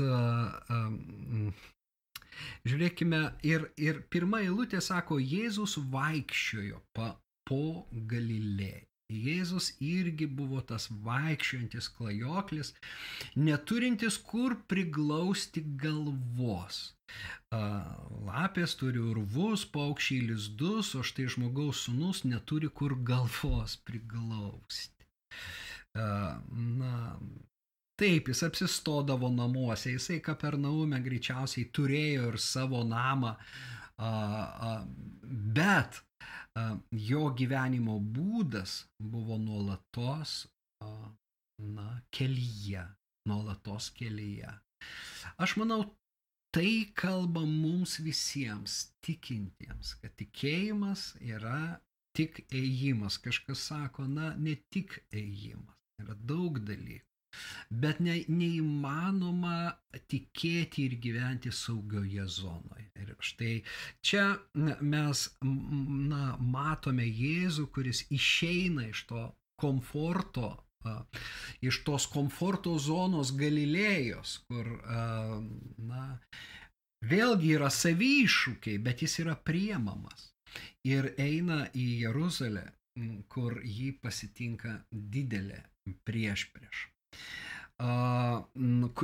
žiūrėkime, 2.67 3.23
ir, 3.47 3.69
ir 3.77 4.03
pirmą 4.11 4.43
eilutę 4.47 4.81
sako, 4.83 5.19
Jėzus 5.19 5.79
vaikščiojo 5.93 6.83
pa, 6.97 7.15
po 7.49 7.87
Galilėją. 7.93 8.87
Jėzus 9.13 9.75
irgi 9.85 10.25
buvo 10.25 10.63
tas 10.65 10.87
vaikščiojantis 11.05 11.91
klajoklis, 11.99 12.73
neturintis 13.37 14.17
kur 14.31 14.55
priglausti 14.73 15.61
galvos. 15.83 16.79
Lapės 17.53 18.77
turi 18.81 19.01
urvus, 19.03 19.67
paukščiai 19.75 20.27
lizdus, 20.31 20.95
o 20.97 21.03
štai 21.05 21.29
žmogaus 21.35 21.85
sunus 21.87 22.25
neturi 22.25 22.71
kur 22.73 22.97
galvos 23.13 23.77
priglausti. 23.87 25.09
Na, 25.95 26.93
Taip, 28.03 28.29
jis 28.33 28.41
apsistodavo 28.43 29.29
namuose, 29.31 29.93
jisai 29.93 30.17
Kapernaume 30.25 30.99
greičiausiai 31.05 31.69
turėjo 31.77 32.31
ir 32.33 32.39
savo 32.41 32.81
namą, 32.89 33.35
bet 35.59 36.01
jo 37.11 37.29
gyvenimo 37.39 37.99
būdas 38.17 38.79
buvo 39.15 39.39
nuolatos 39.39 40.33
na, 40.83 41.87
kelyje, 42.11 42.83
nuolatos 43.29 43.91
kelyje. 44.01 44.51
Aš 45.39 45.57
manau, 45.61 45.85
tai 46.53 46.93
kalba 46.95 47.45
mums 47.49 47.97
visiems 48.05 48.75
tikintiems, 49.05 49.95
kad 50.03 50.13
tikėjimas 50.21 51.15
yra 51.25 51.79
tik 52.17 52.43
ėjimas. 52.53 53.17
Kažkas 53.25 53.65
sako, 53.71 54.05
na, 54.09 54.35
ne 54.37 54.59
tik 54.75 54.99
ėjimas, 55.17 55.81
yra 56.03 56.17
daug 56.33 56.61
dalykų. 56.61 57.09
Bet 57.83 58.03
ne, 58.05 58.19
neįmanoma 58.29 59.73
tikėti 60.13 60.85
ir 60.91 60.99
gyventi 61.01 61.53
saugioje 61.57 62.27
zonoje. 62.29 62.91
Ir 63.01 63.15
štai 63.25 63.55
čia 64.05 64.27
mes 64.93 65.23
na, 65.41 66.37
matome 66.37 67.07
Jėzų, 67.09 67.71
kuris 67.73 68.05
išeina 68.13 68.91
iš 68.91 69.07
to 69.09 69.25
komforto, 69.63 70.53
iš 71.63 71.83
tos 71.87 72.07
komforto 72.11 72.77
zonos 72.79 73.33
Galilėjos, 73.39 74.39
kur 74.49 74.69
na, 75.91 76.05
vėlgi 77.13 77.55
yra 77.57 77.71
savi 77.71 78.13
iššūkiai, 78.25 78.79
bet 78.83 79.03
jis 79.07 79.19
yra 79.25 79.37
priemamas. 79.37 80.31
Ir 80.85 81.15
eina 81.23 81.65
į 81.73 81.87
Jeruzalę, 82.05 82.67
kur 83.33 83.61
jį 83.65 83.95
pasitinka 84.03 84.83
didelė 84.93 85.63
prieš 86.05 86.51
prieš 86.53 86.89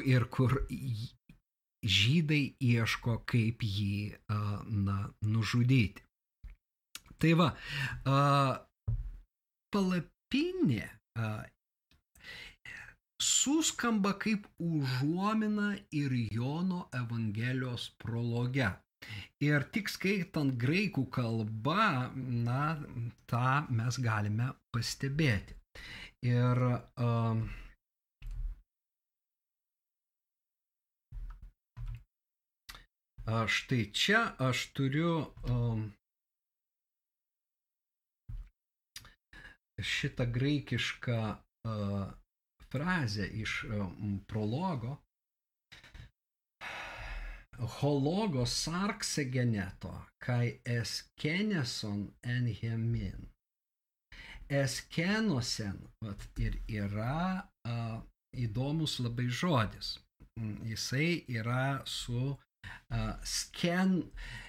ir 0.05 0.25
kur 0.31 0.67
žydai 1.83 2.55
ieško, 2.61 3.23
kaip 3.27 3.63
jį 3.63 4.19
na, 4.29 4.99
nužudyti. 5.23 6.03
Tai 7.19 7.33
va, 7.41 7.49
palapinė 9.75 10.87
suskamba 13.23 14.15
kaip 14.19 14.47
užuomina 14.59 15.77
ir 15.91 16.15
Jono 16.33 16.89
Evangelijos 16.95 17.91
prologe. 17.99 18.71
Ir 19.45 19.63
tik 19.75 19.91
skaitant 19.91 20.57
graikų 20.59 21.07
kalbą, 21.15 22.11
na, 22.17 22.63
tą 23.31 23.53
mes 23.71 23.99
galime 24.03 24.51
pastebėti. 24.75 25.55
Ir 26.27 26.65
uh, 26.67 27.43
Štai 33.29 33.93
čia 33.93 34.21
aš 34.41 34.61
turiu 34.73 35.11
um, 35.53 35.83
šitą 39.77 40.25
graikišką 40.33 41.19
uh, 41.69 42.07
frazę 42.73 43.27
iš 43.27 43.65
um, 43.65 44.21
prologo. 44.27 44.97
Hologo 47.59 48.47
sarksegeneto, 48.47 49.95
kai 50.19 50.61
eskeneson 50.65 52.05
enhemin. 52.23 53.27
Eskenosen 54.49 55.81
vat, 56.05 56.23
ir 56.39 56.61
yra 56.69 57.43
uh, 57.69 57.99
įdomus 58.33 58.99
labai 59.03 59.27
žodis. 59.29 59.99
Jisai 60.65 61.25
yra 61.29 61.83
su 61.85 62.37
Sken, 63.25 63.99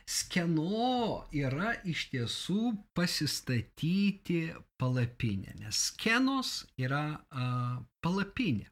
skeno 0.07 1.27
yra 1.35 1.73
iš 1.83 2.05
tiesų 2.13 2.71
pasistatyti 2.95 4.41
palapinę, 4.79 5.53
nes 5.59 5.81
skenos 5.89 6.53
yra 6.79 7.03
a, 7.29 7.45
palapinė. 8.01 8.69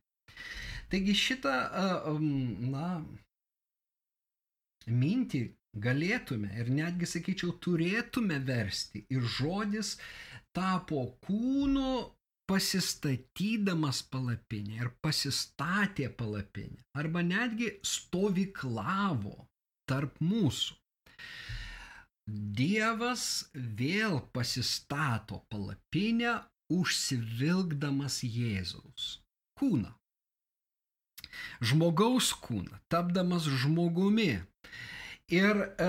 Taigi 0.88 1.16
šitą, 1.20 1.56
a, 1.68 2.16
na, 2.72 2.90
mintį 4.88 5.44
galėtume 5.84 6.54
ir 6.62 6.72
netgi, 6.74 7.10
sakyčiau, 7.12 7.58
turėtume 7.62 8.40
versti 8.48 9.04
ir 9.14 9.28
žodis 9.38 9.98
tapo 10.56 11.04
kūnu 11.28 11.92
pasistatydamas 12.48 14.02
palapinę 14.12 14.82
ir 14.82 14.90
pasistatė 15.04 16.10
palapinę 16.20 16.84
arba 16.98 17.24
netgi 17.26 17.74
stovyklavo 17.86 19.36
tarp 19.90 20.20
mūsų. 20.24 20.76
Dievas 22.28 23.24
vėl 23.54 24.20
pasistato 24.36 25.40
palapinę, 25.52 26.34
užsivilkdamas 26.74 28.20
Jėzaus 28.28 29.06
kūną. 29.60 29.94
Žmogaus 31.64 32.34
kūną, 32.44 32.82
tapdamas 32.92 33.48
žmogumi. 33.62 34.42
Ir 35.32 35.64
e, 35.64 35.88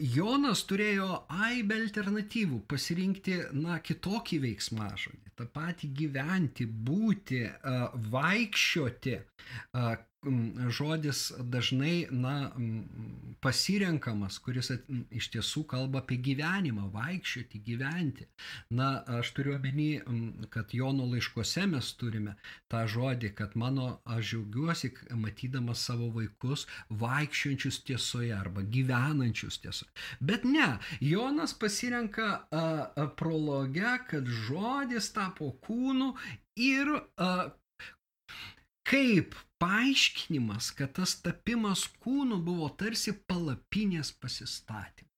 Jonas 0.00 0.62
turėjo 0.68 1.08
aibę 1.44 1.76
alternatyvų 1.82 2.60
pasirinkti, 2.72 3.34
na, 3.58 3.76
kitokį 3.84 4.38
veiksmažodį, 4.46 5.32
tą 5.38 5.46
patį 5.58 5.90
gyventi, 5.98 6.66
būti, 6.88 7.42
vaikščioti, 8.14 9.16
žodis 10.68 11.32
dažnai 11.38 12.06
na, 12.10 12.50
pasirenkamas, 13.44 14.38
kuris 14.42 14.70
iš 15.10 15.28
tiesų 15.34 15.64
kalba 15.68 16.00
apie 16.02 16.16
gyvenimą, 16.24 16.88
vaikščioti, 16.94 17.60
gyventi. 17.66 18.26
Na, 18.74 19.02
aš 19.18 19.34
turiu 19.36 19.56
omeny, 19.58 19.88
kad 20.54 20.74
Jono 20.74 21.06
laiškuose 21.10 21.66
mes 21.70 21.90
turime 22.00 22.36
tą 22.72 22.84
žodį, 22.90 23.32
kad 23.38 23.56
mano, 23.60 24.00
aš 24.04 24.34
džiaugiuosi, 24.34 24.92
matydamas 25.20 25.84
savo 25.88 26.10
vaikus 26.14 26.66
vaikščiojančius 26.88 27.82
tiesoje 27.88 28.32
arba 28.36 28.64
gyvenančius 28.76 29.60
tiesoje. 29.62 29.92
Bet 30.20 30.46
ne, 30.48 30.78
Jonas 31.00 31.54
pasirenka 31.58 32.30
a, 32.30 32.46
a, 32.60 33.08
prologe, 33.18 33.98
kad 34.10 34.30
žodis 34.46 35.12
tapo 35.14 35.52
kūnu 35.64 36.14
ir 36.56 36.90
a, 36.94 37.30
kaip 38.88 39.34
paaiškinimas, 39.62 40.70
kad 40.76 40.92
tas 40.98 41.16
tapimas 41.24 41.86
kūnu 42.04 42.40
buvo 42.44 42.68
tarsi 42.78 43.14
palapinės 43.28 44.12
pasistatymas. 44.20 45.10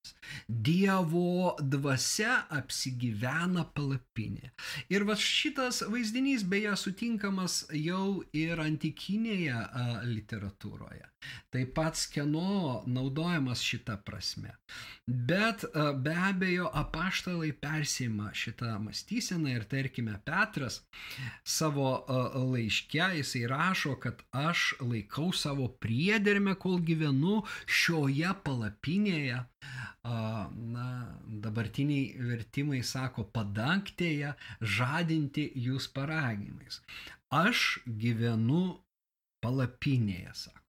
Dievo 0.47 1.57
dvasia 1.59 2.37
apsigyvena 2.55 3.65
palapinė. 3.75 4.53
Ir 4.93 5.07
va 5.09 5.17
šitas 5.19 5.83
vaizdinys 5.91 6.45
beje 6.47 6.77
sutinkamas 6.79 7.65
jau 7.75 8.23
ir 8.31 8.63
antikinėje 8.63 9.65
literatūroje. 10.13 11.11
Taip 11.55 11.73
pat 11.77 11.97
skeno 11.97 12.83
naudojamas 12.87 13.63
šitą 13.65 13.97
prasme. 14.05 14.55
Bet 15.07 15.65
a, 15.65 15.93
be 15.93 16.15
abejo 16.29 16.71
apaštalai 16.75 17.53
persima 17.53 18.33
šitą 18.35 18.77
mąstyseną 18.83 19.55
ir 19.55 19.65
tarkime 19.71 20.19
Petras 20.25 20.81
savo 21.45 21.89
a, 21.97 22.23
laiške 22.39 23.11
jisai 23.21 23.47
rašo, 23.51 23.97
kad 24.03 24.23
aš 24.33 24.75
laikau 24.81 25.33
savo 25.33 25.69
priedermę, 25.69 26.57
kol 26.61 26.81
gyvenu 26.83 27.43
šioje 27.67 28.35
palapinėje 28.45 29.45
na, 30.07 30.87
dabartiniai 31.47 32.27
vertimai 32.31 32.83
sako 32.87 33.25
padangtėje 33.37 34.35
žadinti 34.61 35.49
jūs 35.67 35.89
paragimais. 35.97 36.81
Aš 37.35 37.81
gyvenu 37.87 38.79
palapinėje, 39.43 40.35
sako. 40.47 40.66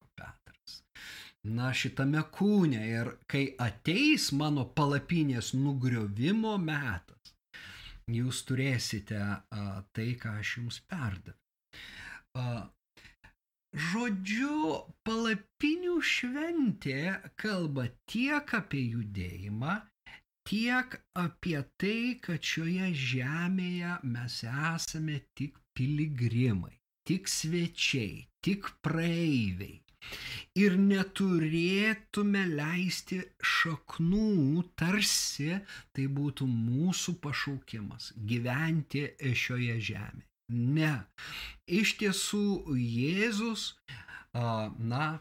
Na, 1.47 1.71
šitame 1.79 2.21
kūne 2.36 2.79
ir 2.91 3.10
kai 3.31 3.43
ateis 3.63 4.31
mano 4.36 4.65
palapinės 4.77 5.53
nugriovimo 5.55 6.55
metas, 6.60 7.33
jūs 8.12 8.41
turėsite 8.49 9.19
a, 9.21 9.67
tai, 9.93 10.10
ką 10.21 10.33
aš 10.41 10.57
jums 10.57 10.81
perdaviau. 10.91 11.38
Žodžiu, 13.88 14.57
palapinių 15.07 15.95
šventė 16.10 17.01
kalba 17.43 17.88
tiek 18.12 18.53
apie 18.60 18.83
judėjimą, 18.93 19.75
tiek 20.49 20.95
apie 21.23 21.60
tai, 21.81 21.99
kad 22.27 22.51
šioje 22.51 22.91
žemėje 23.07 23.97
mes 24.15 24.38
esame 24.47 25.19
tik 25.38 25.60
piligrimai, 25.77 26.77
tik 27.07 27.27
svečiai, 27.31 28.23
tik 28.41 28.71
praeiviai. 28.81 29.87
Ir 30.58 30.74
neturėtume 30.82 32.46
leisti 32.50 33.20
šaknų, 33.46 34.63
tarsi 34.80 35.60
tai 35.93 36.08
būtų 36.20 36.48
mūsų 36.50 37.17
pašaukimas 37.22 38.13
gyventi 38.32 39.04
šioje 39.38 39.78
žemėje. 39.91 40.26
Ne. 40.50 40.93
Iš 41.67 41.98
tiesų 42.00 42.74
Jėzus, 42.80 43.74
na, 44.34 45.20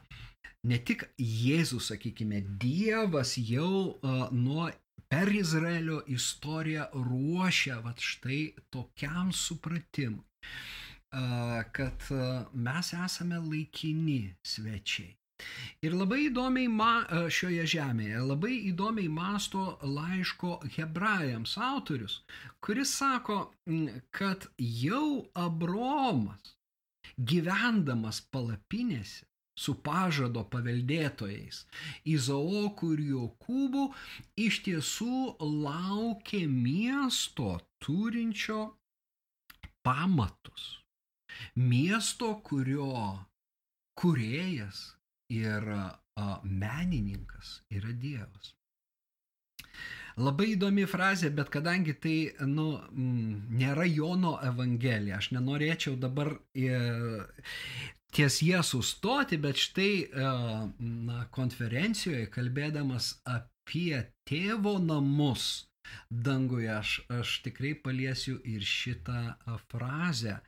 ne 0.64 0.78
tik 0.78 1.08
Jėzus, 1.18 1.90
sakykime, 1.90 2.44
Dievas 2.62 3.34
jau 3.36 3.98
nuo 4.32 4.70
per 5.10 5.32
Izraelio 5.34 6.00
istoriją 6.10 6.86
ruošia 6.94 7.80
vat 7.82 8.00
štai 8.02 8.54
tokiam 8.70 9.32
supratimui, 9.34 10.24
kad 11.76 12.08
mes 12.52 12.92
esame 13.04 13.38
laikini 13.38 14.34
svečiai. 14.42 15.14
Ir 15.84 15.92
labai 15.92 16.22
įdomiai 16.30 16.68
ma, 16.72 16.92
šioje 17.28 17.66
žemėje, 17.74 18.20
labai 18.24 18.54
įdomiai 18.70 19.08
masto 19.12 19.64
laiško 19.84 20.52
hebrajams 20.76 21.56
autorius, 21.60 22.22
kuris 22.64 22.94
sako, 22.96 23.38
kad 24.10 24.48
jau 24.56 25.26
Abromas, 25.36 26.54
gyvendamas 27.32 28.22
palapinėse, 28.32 29.26
su 29.56 29.74
pažado 29.88 30.42
paveldėtojais 30.52 31.62
Izaoku 32.14 32.90
ir 32.96 33.04
Jokūbu 33.10 33.84
iš 34.46 34.60
tiesų 34.66 35.20
laukė 35.40 36.42
miesto 36.52 37.54
turinčio 37.84 38.60
pamatus. 39.86 40.66
Miesto, 41.56 42.34
kurio 42.44 42.90
kurėjas 43.96 44.82
ir 45.32 45.64
menininkas 46.44 47.60
yra 47.72 47.92
Dievas. 47.92 48.56
Labai 50.16 50.54
įdomi 50.54 50.86
frazė, 50.88 51.28
bet 51.36 51.50
kadangi 51.52 51.92
tai 52.00 52.16
nu, 52.48 52.70
m, 52.88 53.48
nėra 53.60 53.84
Jono 53.84 54.38
evangelija, 54.48 55.18
aš 55.20 55.34
nenorėčiau 55.36 55.98
dabar 56.00 56.30
e, 56.56 56.78
ties 58.16 58.38
jie 58.40 58.62
sustoti, 58.64 59.36
bet 59.36 59.60
štai 59.60 59.90
e, 60.06 60.30
na, 60.80 61.18
konferencijoje 61.36 62.30
kalbėdamas 62.32 63.10
apie 63.28 64.06
tėvo 64.24 64.78
namus 64.80 65.66
danguje, 66.10 66.70
aš, 66.72 66.96
aš 67.20 67.36
tikrai 67.46 67.74
paliesiu 67.74 68.38
ir 68.44 68.64
šitą 68.64 69.36
frazę. 69.70 70.38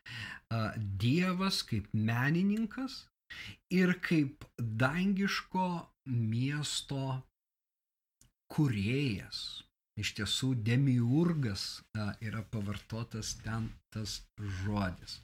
Dievas 1.05 1.63
kaip 1.69 1.89
menininkas 1.93 3.05
ir 3.75 3.95
kaip 4.05 4.45
dangiško 4.59 5.69
miesto 6.09 7.23
kurėjas. 8.53 9.41
Iš 9.99 10.13
tiesų, 10.15 10.53
demiurgas 10.63 11.63
yra 12.23 12.45
pavartotas 12.53 13.35
ten 13.43 13.67
tas 13.91 14.21
žodis. 14.63 15.19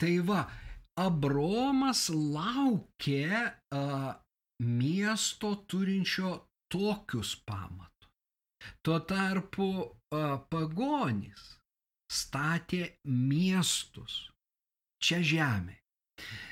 Tai 0.00 0.12
va, 0.28 0.42
Abromas 1.00 2.08
laukė 2.12 3.24
a, 3.72 3.84
miesto 4.60 5.54
turinčio 5.70 6.32
tokius 6.72 7.34
pamatus. 7.46 7.99
Tuo 8.84 8.98
tarpu 9.08 9.70
pagonys 10.52 11.56
statė 12.10 12.82
miestus 13.06 14.26
čia 15.00 15.20
žemė. 15.24 15.76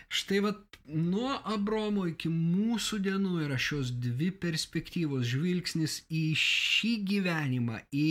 Štai 0.09 0.39
vat 0.41 0.79
nuo 0.89 1.35
Abromo 1.53 2.07
iki 2.09 2.31
mūsų 2.33 3.01
dienų 3.05 3.43
yra 3.45 3.59
šios 3.61 3.91
dvi 4.01 4.31
perspektyvos 4.45 5.27
žvilgsnis 5.29 5.99
į 6.09 6.23
šį 6.41 6.93
gyvenimą, 7.11 7.83
į, 7.93 8.07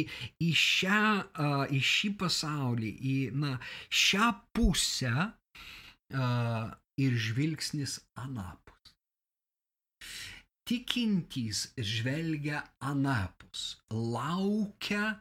į, 0.45 0.51
šią, 0.53 1.01
uh, 1.25 1.65
į 1.73 1.81
šį 1.81 2.12
pasaulį, 2.21 2.91
į 3.01 3.17
na, 3.41 3.55
šią 3.89 4.29
pusę 4.53 5.15
uh, 5.25 6.69
ir 7.01 7.17
žvilgsnis 7.17 7.97
anapus. 8.13 8.66
Tikintys 10.67 11.69
žvelgia 11.80 12.62
anapus, 12.84 13.77
laukia 13.91 15.15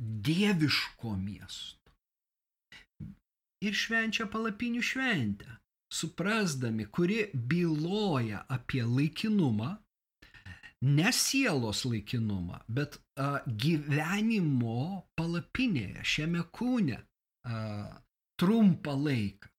dieviško 0.00 1.16
miesto 1.18 1.80
ir 3.64 3.76
švenčia 3.76 4.26
palapinių 4.30 4.82
šventę, 4.84 5.58
suprasdami, 5.92 6.86
kuri 6.88 7.26
byloja 7.34 8.44
apie 8.48 8.82
laikinumą, 8.86 9.74
ne 10.88 11.12
sielos 11.12 11.84
laikinumą, 11.84 12.62
bet 12.68 12.96
a, 13.20 13.42
gyvenimo 13.44 15.04
palapinėje, 15.18 16.04
šiame 16.14 16.46
kūne 16.56 17.00
a, 17.00 17.58
trumpą 18.40 18.96
laiką. 18.96 19.50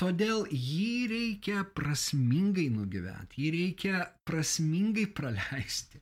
Todėl 0.00 0.46
jį 0.48 1.08
reikia 1.10 1.62
prasmingai 1.76 2.68
nugyventi, 2.72 3.42
jį 3.44 3.50
reikia 3.56 4.04
prasmingai 4.24 5.06
praleisti. 5.12 6.00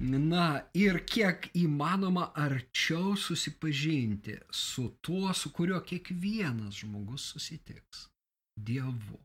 Na 0.00 0.46
ir 0.72 1.02
kiek 1.04 1.50
įmanoma 1.60 2.30
arčiau 2.44 3.16
susipažinti 3.20 4.38
su 4.50 4.86
tuo, 5.04 5.34
su 5.36 5.52
kuriuo 5.52 5.82
kiekvienas 5.84 6.80
žmogus 6.80 7.28
susitiks- 7.34 8.06
Dievu. 8.70 9.20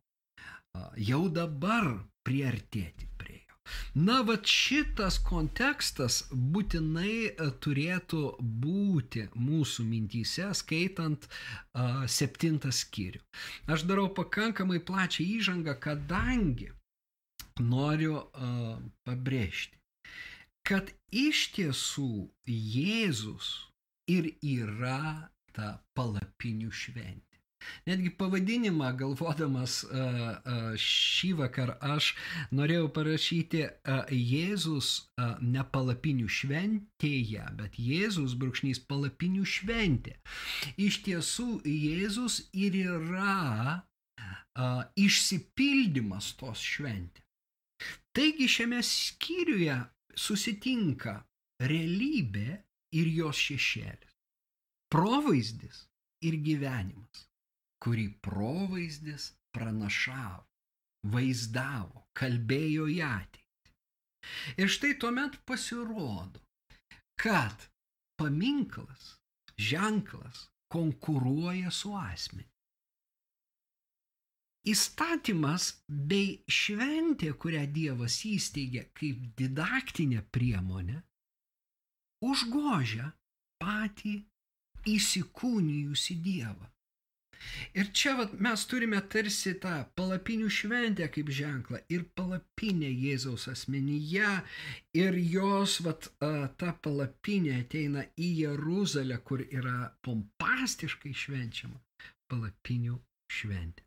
Jau 0.99 1.23
dabar 1.31 1.87
priartėti 2.27 3.04
Na, 3.95 4.17
va 4.27 4.33
šitas 4.51 5.15
kontekstas 5.23 6.17
būtinai 6.31 7.11
e, 7.29 7.45
turėtų 7.63 8.23
būti 8.63 9.21
mūsų 9.39 9.85
mintyse, 9.87 10.49
skaitant 10.59 11.27
uh, 11.29 12.01
septintą 12.11 12.73
skyrių. 12.75 13.21
Aš 13.71 13.85
darau 13.87 14.09
pakankamai 14.17 14.81
plačią 14.89 15.23
įžangą, 15.37 15.77
kadangi 15.79 16.67
noriu 17.63 18.17
uh, 18.19 18.75
pabrėžti, 19.07 19.79
kad 20.67 20.91
iš 21.15 21.45
tiesų 21.55 22.09
Jėzus 22.51 23.53
ir 24.11 24.27
yra 24.43 25.31
ta 25.55 25.77
palapinių 25.95 26.67
šventė. 26.83 27.24
Netgi 27.87 28.11
pavadinimą 28.19 28.91
galvodamas 28.99 29.81
šį 30.81 31.31
vakar 31.39 31.75
aš 31.85 32.11
norėjau 32.55 32.87
parašyti 32.95 33.63
Jėzus 34.15 34.91
ne 35.41 35.65
palapinių 35.75 36.29
šventėje, 36.37 37.45
bet 37.59 37.77
Jėzus 37.79 38.37
brūkšnys 38.41 38.81
palapinių 38.89 39.45
šventė. 39.55 40.15
Iš 40.77 41.01
tiesų 41.07 41.49
Jėzus 41.69 42.41
ir 42.53 42.79
yra 42.85 43.83
išsipildymas 44.95 46.33
tos 46.39 46.61
šventės. 46.63 47.23
Taigi 48.15 48.47
šiame 48.47 48.79
skyriuje 48.87 49.75
susitinka 50.15 51.17
realybė 51.59 52.61
ir 52.95 53.09
jos 53.17 53.41
šešėlis. 53.49 54.13
Provaizdis 54.95 55.81
ir 56.23 56.37
gyvenimas, 56.45 57.25
kurį 57.83 58.07
provaizdis 58.25 59.31
pranašavo, 59.55 60.43
vaizdavo, 61.15 62.05
kalbėjo 62.17 62.87
į 62.91 62.99
ateitį. 63.07 63.43
Ir 64.61 64.71
štai 64.75 64.95
tuomet 65.01 65.37
pasirodo, 65.45 66.41
kad 67.21 67.69
paminklas, 68.19 69.15
ženklas 69.57 70.47
konkuruoja 70.71 71.71
su 71.71 71.93
asmeniu. 71.97 72.49
Įstatymas 74.65 75.67
bei 76.09 76.39
šventė, 76.49 77.35
kurią 77.37 77.67
Dievas 77.69 78.15
įsteigė 78.25 78.87
kaip 78.97 79.19
didaktinė 79.37 80.23
priemonė, 80.33 81.03
užgožia 82.25 83.11
patį 83.61 84.15
įsikūnijusi 84.95 86.17
Dievą. 86.25 86.71
Ir 87.77 87.89
čia 87.95 88.15
vat, 88.19 88.33
mes 88.41 88.65
turime 88.69 88.99
tarsi 89.11 89.53
tą 89.61 89.73
palapinių 89.97 90.49
šventę 90.57 91.07
kaip 91.13 91.31
ženklą 91.39 91.81
ir 91.93 92.05
palapinę 92.17 92.89
Jėzaus 92.89 93.47
asmenyje. 93.51 94.31
Ir 94.97 95.19
jos 95.33 95.79
vat, 95.85 96.09
ta 96.19 96.71
palapinė 96.87 97.59
ateina 97.63 98.05
į 98.15 98.31
Jeruzalę, 98.43 99.19
kur 99.27 99.43
yra 99.45 99.91
pompastiškai 100.07 101.13
švenčiama 101.25 101.81
palapinių 102.31 102.97
šventė. 103.31 103.85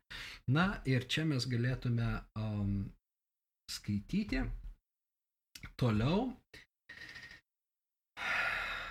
Na 0.54 0.68
ir 0.88 1.06
čia 1.10 1.24
mes 1.28 1.46
galėtume 1.50 2.08
um, 2.38 2.72
skaityti. 3.70 4.44
Toliau 5.78 6.28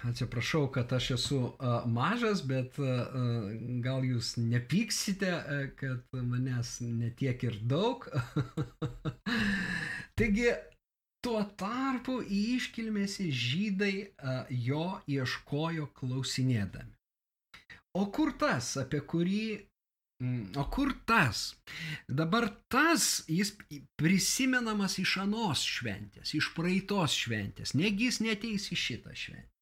atsiprašau, 0.10 0.68
kad 0.74 0.94
aš 0.94 1.12
esu 1.18 1.42
mažas, 1.92 2.44
bet 2.48 2.80
gal 3.84 4.06
jūs 4.08 4.36
nepyksite, 4.40 5.32
kad 5.80 6.18
manęs 6.18 6.78
netiek 6.82 7.44
ir 7.48 7.60
daug. 7.70 8.08
Taigi, 10.18 10.50
tuo 11.26 11.42
tarpu 11.60 12.20
į 12.24 12.44
iškilmėsi 12.58 13.30
žydai 13.32 13.96
jo 14.68 14.86
ieškojo 15.08 15.90
klausinėdami. 15.98 16.94
O 17.98 18.06
kur 18.14 18.36
tas, 18.38 18.76
apie 18.82 19.02
kurį 19.02 19.44
O 20.58 20.64
kur 20.74 20.94
tas? 21.06 21.56
Dabar 22.10 22.48
tas, 22.74 23.04
jis 23.30 23.52
prisimenamas 24.02 24.98
iš 25.04 25.20
anos 25.22 25.62
šventės, 25.62 26.34
iš 26.34 26.48
praeitos 26.58 27.14
šventės, 27.14 27.76
negi 27.78 28.10
jis 28.10 28.18
neteis 28.26 28.66
į 28.74 28.80
šitą 28.86 29.14
šventę. 29.14 29.57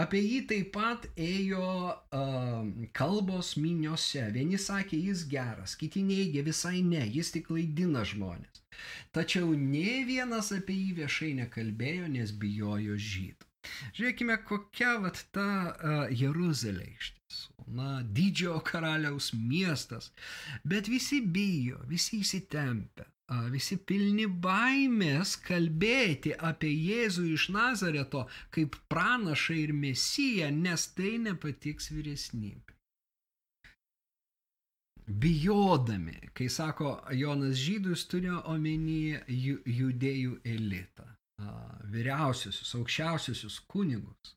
Apie 0.00 0.20
jį 0.20 0.38
taip 0.50 0.70
pat 0.74 1.06
ėjo 1.20 1.66
uh, 1.94 2.66
kalbos 2.98 3.54
miniose. 3.60 4.24
Vieni 4.34 4.58
sakė, 4.58 4.98
jis 5.10 5.24
geras, 5.30 5.76
kiti 5.80 6.02
neigė, 6.06 6.42
visai 6.48 6.82
ne, 6.82 7.04
jis 7.16 7.30
tik 7.36 7.48
klaidina 7.50 8.02
žmonės. 8.10 8.64
Tačiau 9.14 9.54
ne 9.54 10.02
vienas 10.08 10.50
apie 10.56 10.76
jį 10.80 10.92
viešai 11.00 11.32
nekalbėjo, 11.44 12.10
nes 12.16 12.34
bijojo 12.44 12.98
žydų. 13.10 13.50
Žiūrėkime, 13.96 14.36
kokia 14.44 14.96
vat 15.00 15.22
ta 15.32 15.48
uh, 15.48 16.02
Jeruzalė 16.12 16.90
iš 16.90 17.14
tiesų. 17.14 17.70
Na, 17.78 17.90
didžiojo 18.18 18.58
karaliaus 18.66 19.30
miestas. 19.38 20.10
Bet 20.68 20.90
visi 20.92 21.22
bijo, 21.24 21.80
visi 21.88 22.20
įsitempia 22.20 23.06
visi 23.50 23.76
pilni 23.76 24.26
baimės 24.26 25.36
kalbėti 25.40 26.34
apie 26.36 26.68
Jėzų 26.68 27.24
iš 27.32 27.48
Nazareto 27.54 28.26
kaip 28.50 28.76
pranašą 28.88 29.54
ir 29.54 29.72
mesiją, 29.72 30.50
nes 30.50 30.86
tai 30.92 31.18
nepatiks 31.18 31.90
vyresnybė. 31.90 32.74
Bijodami, 35.06 36.30
kai 36.32 36.48
sako 36.48 37.00
Jonas 37.12 37.58
žydus, 37.60 38.06
turi 38.08 38.30
omeny 38.30 39.20
judėjų 39.28 40.38
elitą, 40.44 41.04
vyriausiusius, 41.92 42.72
aukščiausiusius 42.78 43.58
kunigus 43.68 44.36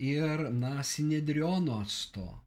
ir, 0.00 0.48
na, 0.52 0.82
Sinedriono 0.82 1.82
atstovą 1.84 2.43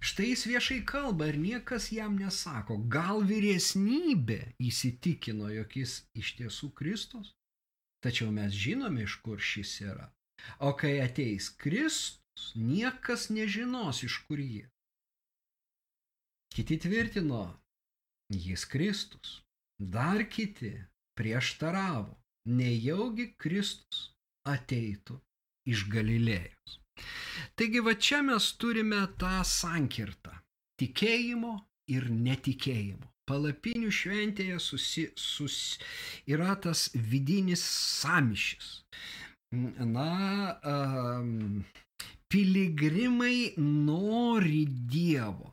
Štai 0.00 0.28
jis 0.30 0.46
viešai 0.46 0.80
kalba 0.86 1.28
ir 1.30 1.38
niekas 1.42 1.90
jam 1.94 2.16
nesako, 2.18 2.78
gal 2.90 3.22
vyresnybė 3.26 4.40
įsitikino, 4.62 5.50
jog 5.50 5.76
jis 5.78 6.00
iš 6.18 6.34
tiesų 6.38 6.70
Kristus? 6.78 7.32
Tačiau 8.02 8.32
mes 8.34 8.54
žinome, 8.54 9.06
iš 9.06 9.18
kur 9.22 9.42
šis 9.42 9.76
yra. 9.84 10.08
O 10.58 10.72
kai 10.78 10.96
ateis 11.02 11.50
Kristus, 11.64 12.50
niekas 12.58 13.28
nežinos, 13.30 14.02
iš 14.06 14.18
kur 14.26 14.42
jie. 14.42 14.66
Kiti 16.54 16.78
tvirtino, 16.82 17.44
jis 18.32 18.66
Kristus. 18.66 19.40
Dar 19.78 20.24
kiti 20.30 20.74
prieštaravo, 21.18 22.14
nejaugi 22.46 23.32
Kristus 23.38 24.12
ateitų 24.46 25.18
iš 25.70 25.86
Galilėjos. 25.90 26.81
Taigi 27.56 27.80
va 27.84 27.94
čia 27.94 28.22
mes 28.26 28.48
turime 28.60 29.00
tą 29.20 29.32
sankirtą- 29.44 30.32
tikėjimo 30.80 31.54
ir 31.94 32.08
netikėjimo. 32.10 33.08
Palapinių 33.28 33.90
šventėje 33.94 34.58
susi, 34.60 35.04
sus, 35.16 35.78
yra 36.26 36.56
tas 36.64 36.88
vidinis 36.94 37.62
samišis. 38.00 38.82
Na, 39.52 40.58
um, 40.64 41.64
piligrimai 42.32 43.52
nori 43.58 44.64
Dievo. 44.66 45.52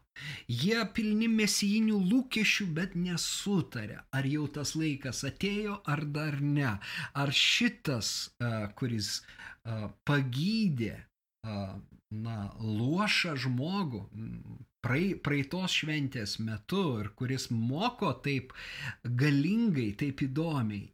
Jie 0.62 0.80
pilni 0.96 1.28
mesijinių 1.32 2.00
lūkesčių, 2.12 2.66
bet 2.76 2.96
nesutarė, 3.00 4.00
ar 4.16 4.28
jau 4.28 4.48
tas 4.56 4.74
laikas 4.76 5.22
atėjo, 5.30 5.78
ar 5.94 6.04
dar 6.18 6.40
ne. 6.42 6.74
Ar 7.14 7.32
šitas, 7.36 8.32
kuris 8.80 9.22
pagydė 10.10 10.96
na, 11.46 12.38
luošą 12.60 13.36
žmogų 13.40 14.02
praei, 14.84 15.14
praeitos 15.16 15.76
šventės 15.82 16.38
metu 16.44 16.84
ir 17.02 17.12
kuris 17.20 17.50
moko 17.52 18.12
taip 18.26 18.54
galingai, 19.04 19.92
taip 20.00 20.24
įdomiai, 20.26 20.90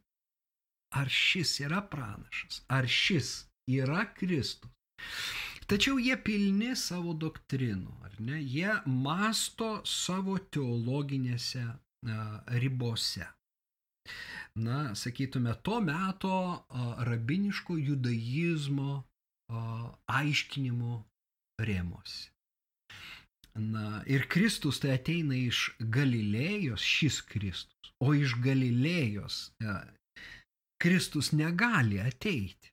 ar 0.96 1.10
šis 1.10 1.58
yra 1.66 1.82
pranašas, 1.90 2.62
ar 2.68 2.86
šis 2.86 3.32
yra 3.70 4.06
Kristus. 4.14 4.70
Tačiau 5.66 5.98
jie 5.98 6.14
pilni 6.22 6.76
savo 6.78 7.12
doktrinų, 7.18 7.96
ar 8.06 8.12
ne? 8.22 8.38
Jie 8.38 8.76
masto 8.86 9.80
savo 9.82 10.36
teologinėse 10.38 11.64
ribose. 12.62 13.26
Na, 14.62 14.94
sakytume, 14.94 15.56
to 15.66 15.80
meto 15.82 16.36
rabiniško 17.08 17.76
judaizmo 17.76 19.02
aiškinimų 19.50 20.96
rėmose. 21.62 22.32
Na, 23.56 24.02
ir 24.04 24.26
Kristus 24.28 24.82
tai 24.82 24.98
ateina 24.98 25.36
iš 25.36 25.70
Galilėjos, 25.80 26.82
šis 26.84 27.22
Kristus, 27.24 27.92
o 28.04 28.12
iš 28.12 28.36
Galilėjos 28.44 29.38
ja, 29.64 29.78
Kristus 30.82 31.32
negali 31.32 32.02
ateiti. 32.02 32.72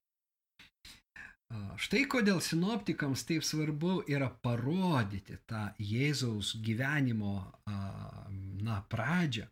Štai 1.80 2.04
kodėl 2.10 2.42
sinoptikams 2.42 3.24
taip 3.30 3.46
svarbu 3.46 4.02
yra 4.10 4.28
parodyti 4.44 5.38
tą 5.50 5.68
Jėzaus 5.78 6.56
gyvenimo 6.66 7.36
na, 7.70 8.80
pradžią, 8.90 9.46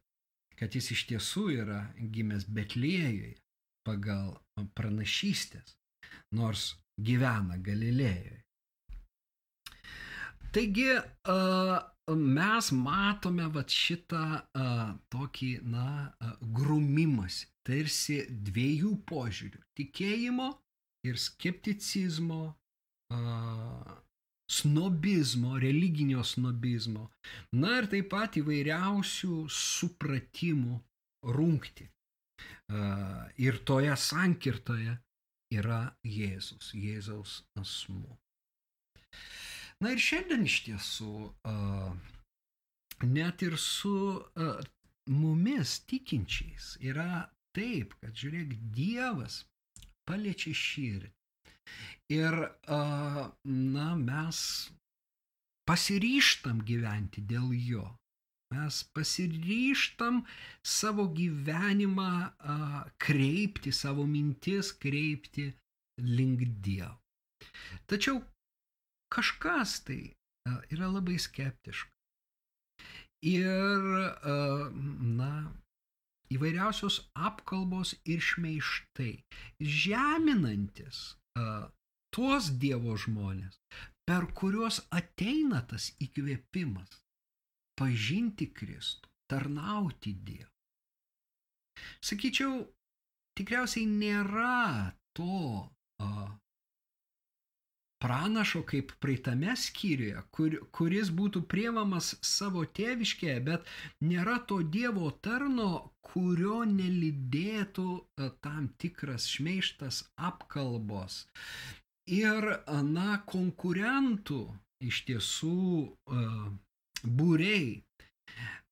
kad 0.57 0.75
jis 0.75 0.91
iš 0.95 1.05
tiesų 1.11 1.45
yra 1.61 1.81
gimęs 1.97 2.47
Betlėjoje 2.49 3.35
pagal 3.87 4.33
pranašystės, 4.77 5.77
nors 6.35 6.71
gyvena 6.99 7.57
Galilėjoje. 7.57 8.39
Taigi 10.51 10.89
mes 12.11 12.71
matome 12.75 13.45
vat 13.55 13.71
šitą 13.71 14.25
tokį, 15.13 15.51
na, 15.63 16.11
grumimąsi, 16.41 17.47
tarsi 17.63 18.25
dviejų 18.27 18.97
požiūrių- 19.07 19.61
tikėjimo 19.79 20.49
ir 21.07 21.15
skepticizmo, 21.17 22.55
snobizmo, 24.51 25.55
religinio 25.59 26.23
snobizmo, 26.27 27.07
na 27.53 27.77
ir 27.79 27.87
taip 27.87 28.09
pat 28.11 28.35
įvairiausių 28.35 29.47
supratimų 29.47 30.81
rungti. 31.23 31.87
Ir 33.39 33.57
toje 33.63 33.95
sankirtoje 33.95 34.97
yra 35.51 35.83
Jėzus, 36.07 36.71
Jėzaus 36.77 37.41
asmuo. 37.59 38.17
Na 39.81 39.93
ir 39.95 40.01
šiandien 40.01 40.45
iš 40.45 40.57
tiesų, 40.67 41.13
net 43.09 43.41
ir 43.45 43.57
su 43.57 43.95
mumis 45.09 45.79
tikinčiais 45.89 46.75
yra 46.85 47.25
taip, 47.57 47.95
kad 48.03 48.13
žiūrėk, 48.15 48.53
Dievas 48.75 49.41
paliečia 50.07 50.53
širdį. 50.55 51.11
Ir, 52.11 52.37
na, 52.67 53.87
mes 53.95 54.39
pasiryštam 55.69 56.61
gyventi 56.67 57.23
dėl 57.23 57.51
jo. 57.55 57.85
Mes 58.51 58.83
pasiryštam 58.95 60.25
savo 60.63 61.07
gyvenimą 61.15 62.11
kreipti, 62.99 63.71
savo 63.71 64.03
mintis 64.05 64.73
kreipti 64.75 65.47
link 65.97 66.43
Dievo. 66.65 66.97
Tačiau 67.87 68.19
kažkas 69.13 69.79
tai 69.87 70.01
yra 70.73 70.91
labai 70.91 71.17
skeptiška. 71.21 71.89
Ir, 73.31 73.87
na, 75.21 75.31
įvairiausios 76.33 77.01
apkalbos 77.15 77.93
ir 78.09 78.23
šmeištai, 78.23 79.13
žeminantis 79.61 81.03
tuos 82.15 82.49
Dievo 82.63 82.97
žmonės, 82.97 83.59
per 84.09 84.25
kuriuos 84.35 84.81
ateina 84.89 85.61
tas 85.69 85.91
įkvėpimas 86.03 87.00
pažinti 87.79 88.49
Kristų, 88.55 89.09
tarnauti 89.31 90.13
Dievą. 90.27 90.49
Sakyčiau, 92.03 92.61
tikriausiai 93.39 93.87
nėra 93.89 94.91
to 95.17 95.61
pranašo 98.01 98.63
kaip 98.69 98.91
praeitame 99.03 99.53
skyriuje, 99.63 100.21
kur, 100.35 100.55
kuris 100.77 101.11
būtų 101.17 101.43
priemamas 101.53 102.15
savo 102.25 102.63
tėviškėje, 102.79 103.35
bet 103.49 103.69
nėra 104.11 104.39
to 104.49 104.61
Dievo 104.75 105.11
tarno, 105.27 105.69
kurio 106.11 106.63
nelidėtų 106.71 107.87
e, 107.99 108.31
tam 108.45 108.71
tikras 108.81 109.29
šmeištas 109.35 110.01
apkalbos. 110.31 111.21
Ir, 112.09 112.49
na, 112.89 113.21
konkurentų 113.29 114.41
iš 114.81 115.03
tiesų 115.07 115.61
uh, 116.09 116.49
būriai, 117.05 117.81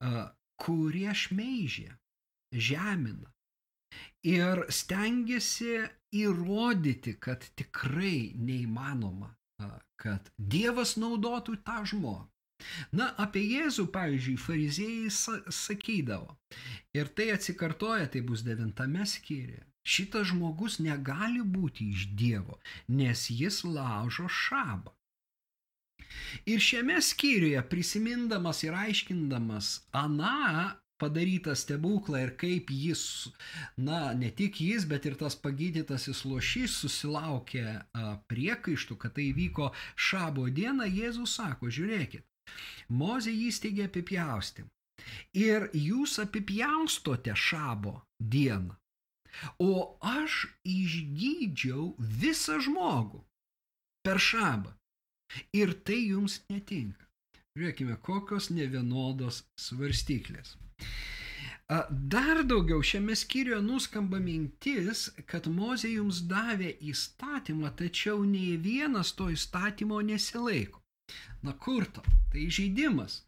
uh, 0.05 0.29
kurie 0.59 1.13
šmeižia, 1.15 1.95
žemina, 2.53 3.31
ir 4.25 4.65
stengiasi 4.69 5.85
įrodyti, 6.15 7.15
kad 7.21 7.45
tikrai 7.59 8.33
neįmanoma, 8.35 9.31
kad 9.99 10.31
Dievas 10.37 10.97
naudotų 10.97 11.59
tą 11.63 11.83
žmogų. 11.93 12.27
Na, 12.91 13.13
apie 13.23 13.41
Jėzų, 13.45 13.85
pavyzdžiui, 13.93 14.35
fariziejai 14.43 15.11
sakydavo, 15.55 16.35
ir 16.97 17.07
tai 17.15 17.29
atsikartoja, 17.31 18.09
tai 18.11 18.21
bus 18.25 18.43
devintame 18.43 19.05
skyriuje. 19.07 19.63
Šitas 19.89 20.27
žmogus 20.33 20.77
negali 20.83 21.39
būti 21.39 21.87
iš 21.95 22.09
Dievo, 22.19 22.59
nes 22.91 23.29
jis 23.31 23.63
laužo 23.63 24.27
šabą. 24.27 24.91
Ir 26.49 26.61
šiame 26.63 26.99
skyriuje 27.01 27.61
prisimindamas 27.71 28.63
ir 28.65 28.77
aiškindamas 28.77 29.73
aną 29.95 30.71
padarytą 30.99 31.55
stebuklą 31.55 32.19
ir 32.25 32.33
kaip 32.39 32.71
jis, 32.75 33.03
na, 33.77 34.13
ne 34.13 34.31
tik 34.35 34.59
jis, 34.61 34.85
bet 34.89 35.05
ir 35.07 35.15
tas 35.19 35.37
pagydytasis 35.39 36.25
lošys 36.27 36.75
susilaukė 36.83 37.65
priekaištų, 38.31 38.97
kad 38.99 39.15
tai 39.15 39.29
vyko 39.37 39.69
šabo 39.95 40.49
dieną, 40.51 40.89
Jėzus 40.89 41.37
sako, 41.39 41.71
žiūrėkit, 41.71 42.25
Mozė 42.89 43.31
įsteigė 43.47 43.85
apipjaustimą. 43.87 44.69
Ir 45.37 45.69
jūs 45.73 46.17
apipjaustote 46.23 47.35
šabo 47.37 47.99
dieną. 48.19 48.75
O 49.61 49.95
aš 50.01 50.47
išgydžiau 50.65 51.93
visą 51.99 52.57
žmogų 52.65 53.21
per 54.03 54.19
šabą. 54.19 54.73
Ir 55.53 55.75
tai 55.85 55.99
jums 56.09 56.39
netinka. 56.49 57.05
Žiūrėkime, 57.57 57.97
kokios 58.05 58.49
nevienodos 58.53 59.43
svarstyklės. 59.59 60.55
Dar 62.09 62.39
daugiau 62.49 62.81
šiame 62.81 63.13
skyriuje 63.13 63.59
nuskamba 63.61 64.17
mintis, 64.17 65.09
kad 65.29 65.45
Mozė 65.53 65.91
jums 65.99 66.23
davė 66.25 66.71
įstatymą, 66.91 67.69
tačiau 67.77 68.23
nei 68.25 68.55
vienas 68.57 69.11
to 69.13 69.27
įstatymo 69.29 69.99
nesilaiko. 70.07 70.81
Na 71.45 71.53
kur 71.53 71.85
to? 71.85 72.01
Tai 72.33 72.45
žaidimas. 72.53 73.19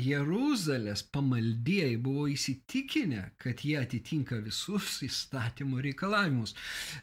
Jeruzalės 0.00 1.02
pamaldėjai 1.12 1.96
buvo 2.04 2.26
įsitikinę, 2.32 3.30
kad 3.40 3.64
jie 3.64 3.78
atitinka 3.80 4.38
visus 4.44 5.00
įstatymo 5.08 5.80
reikalavimus. 5.84 6.54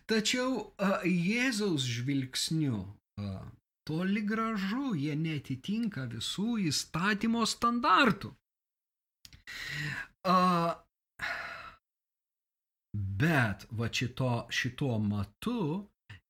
Tačiau 0.10 0.72
Jėzaus 1.10 1.86
žvilgsniu 1.89 2.84
toli 3.88 4.21
gražu 4.32 4.93
jie 4.98 5.15
netitinka 5.19 6.08
visų 6.12 6.58
įstatymo 6.71 7.45
standartų. 7.50 8.32
A, 10.26 10.38
bet 13.21 13.67
va 13.80 13.89
šito, 14.00 14.32
šituo 14.50 14.98
matu 15.00 15.60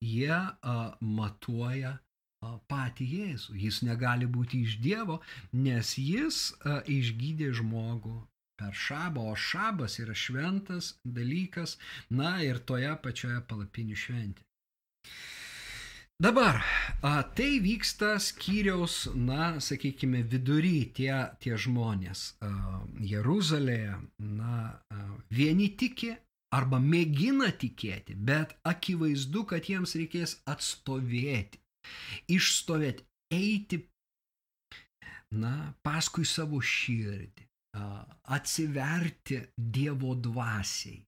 jie 0.04 0.36
a, 0.36 0.76
matuoja 1.00 1.96
a, 1.96 2.52
patį 2.72 3.08
Jėzų. 3.16 3.56
Jis 3.64 3.82
negali 3.88 4.28
būti 4.38 4.62
iš 4.68 4.78
Dievo, 4.84 5.20
nes 5.66 5.96
jis 6.02 6.40
a, 6.60 6.80
išgydė 6.98 7.52
žmogų 7.60 8.18
per 8.60 8.76
šabą, 8.86 9.24
o 9.32 9.36
šabas 9.36 9.98
yra 10.02 10.14
šventas 10.16 10.94
dalykas, 11.04 11.76
na 12.20 12.36
ir 12.44 12.60
toje 12.68 12.92
pačioje 13.04 13.40
palapinių 13.48 13.96
šventė. 14.04 14.46
Dabar, 16.16 16.64
a, 17.02 17.22
tai 17.22 17.60
vyksta 17.60 18.14
skyriaus, 18.18 19.10
na, 19.12 19.60
sakykime, 19.60 20.22
vidury 20.24 20.86
tie, 20.96 21.12
tie 21.44 21.58
žmonės. 21.60 22.38
A, 22.40 22.48
Jeruzalėje, 23.04 23.98
na, 24.24 24.80
a, 24.80 25.02
vieni 25.28 25.68
tiki 25.76 26.14
arba 26.56 26.80
mėgina 26.80 27.50
tikėti, 27.52 28.16
bet 28.16 28.56
akivaizdu, 28.64 29.44
kad 29.52 29.68
jiems 29.68 29.92
reikės 30.00 30.38
atstovėti, 30.48 31.60
išstovėti, 32.32 33.04
eiti, 33.36 33.82
na, 35.36 35.74
paskui 35.84 36.24
savo 36.24 36.64
širdį, 36.64 37.44
a, 37.76 38.06
atsiverti 38.40 39.42
Dievo 39.52 40.16
dvasiai. 40.16 41.02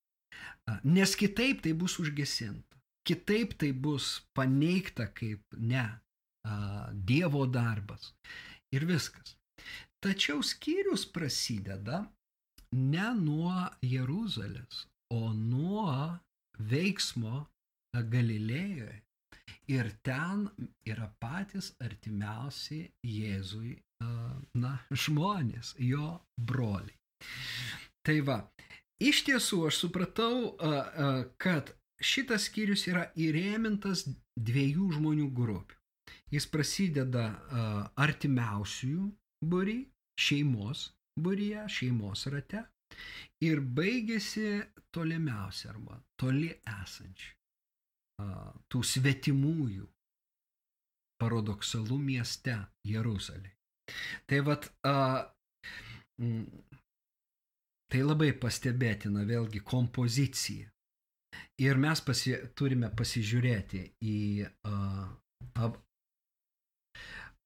A, 0.68 0.82
nes 0.84 1.16
kitaip 1.16 1.64
tai 1.64 1.72
bus 1.72 1.96
užgesinta. 1.96 2.67
Kitaip 3.08 3.56
tai 3.60 3.72
bus 3.72 4.18
paneigta 4.36 5.08
kaip 5.16 5.56
ne 5.56 5.84
a, 5.88 6.54
Dievo 6.92 7.46
darbas. 7.48 8.12
Ir 8.76 8.84
viskas. 8.88 9.34
Tačiau 10.04 10.42
skyrius 10.44 11.06
prasideda 11.10 12.04
ne 12.76 13.08
nuo 13.16 13.64
Jeruzalės, 13.82 14.84
o 15.10 15.32
nuo 15.32 16.18
veiksmo 16.60 17.46
Galilėjoje. 17.96 19.00
Ir 19.72 19.90
ten 20.04 20.46
yra 20.88 21.08
patys 21.20 21.72
artimiausi 21.84 22.84
Jėzui, 23.04 23.74
na, 24.60 24.76
žmonės, 24.92 25.74
jo 25.80 26.12
broliai. 26.36 26.96
Tai 28.06 28.16
va, 28.28 28.38
iš 29.02 29.24
tiesų 29.26 29.64
aš 29.68 29.82
supratau, 29.82 30.54
kad 31.42 31.74
šitas 31.98 32.46
skyrius 32.48 32.86
yra 32.90 33.08
įrėmintas 33.18 34.06
dviejų 34.38 34.92
žmonių 34.98 35.28
grupių. 35.34 35.76
Jis 36.32 36.46
prasideda 36.52 37.24
uh, 37.32 37.84
artimiausiųjų 37.96 39.06
būry, 39.48 39.78
šeimos 40.20 40.88
būryje, 41.18 41.64
šeimos 41.72 42.26
rate 42.32 42.64
ir 43.44 43.60
baigėsi 43.60 44.60
tolimiausia 44.94 45.72
arba 45.72 45.98
toli 46.20 46.50
esančių, 46.68 47.32
uh, 48.24 48.52
tų 48.68 48.82
svetimųjų 48.92 49.88
paradoksalų 51.18 51.98
mieste 51.98 52.56
Jeruzalė. 52.86 53.52
Tai 54.28 54.40
vad, 54.46 54.68
uh, 54.86 55.24
tai 57.88 58.02
labai 58.04 58.34
pastebėtina 58.36 59.24
vėlgi 59.28 59.64
kompozicija. 59.64 60.68
Ir 61.62 61.78
mes 61.80 62.00
pasi, 62.04 62.36
turime 62.58 62.90
pasižiūrėti 62.94 63.82
į 64.04 64.18
uh, 64.46 65.06
ab, 65.58 65.78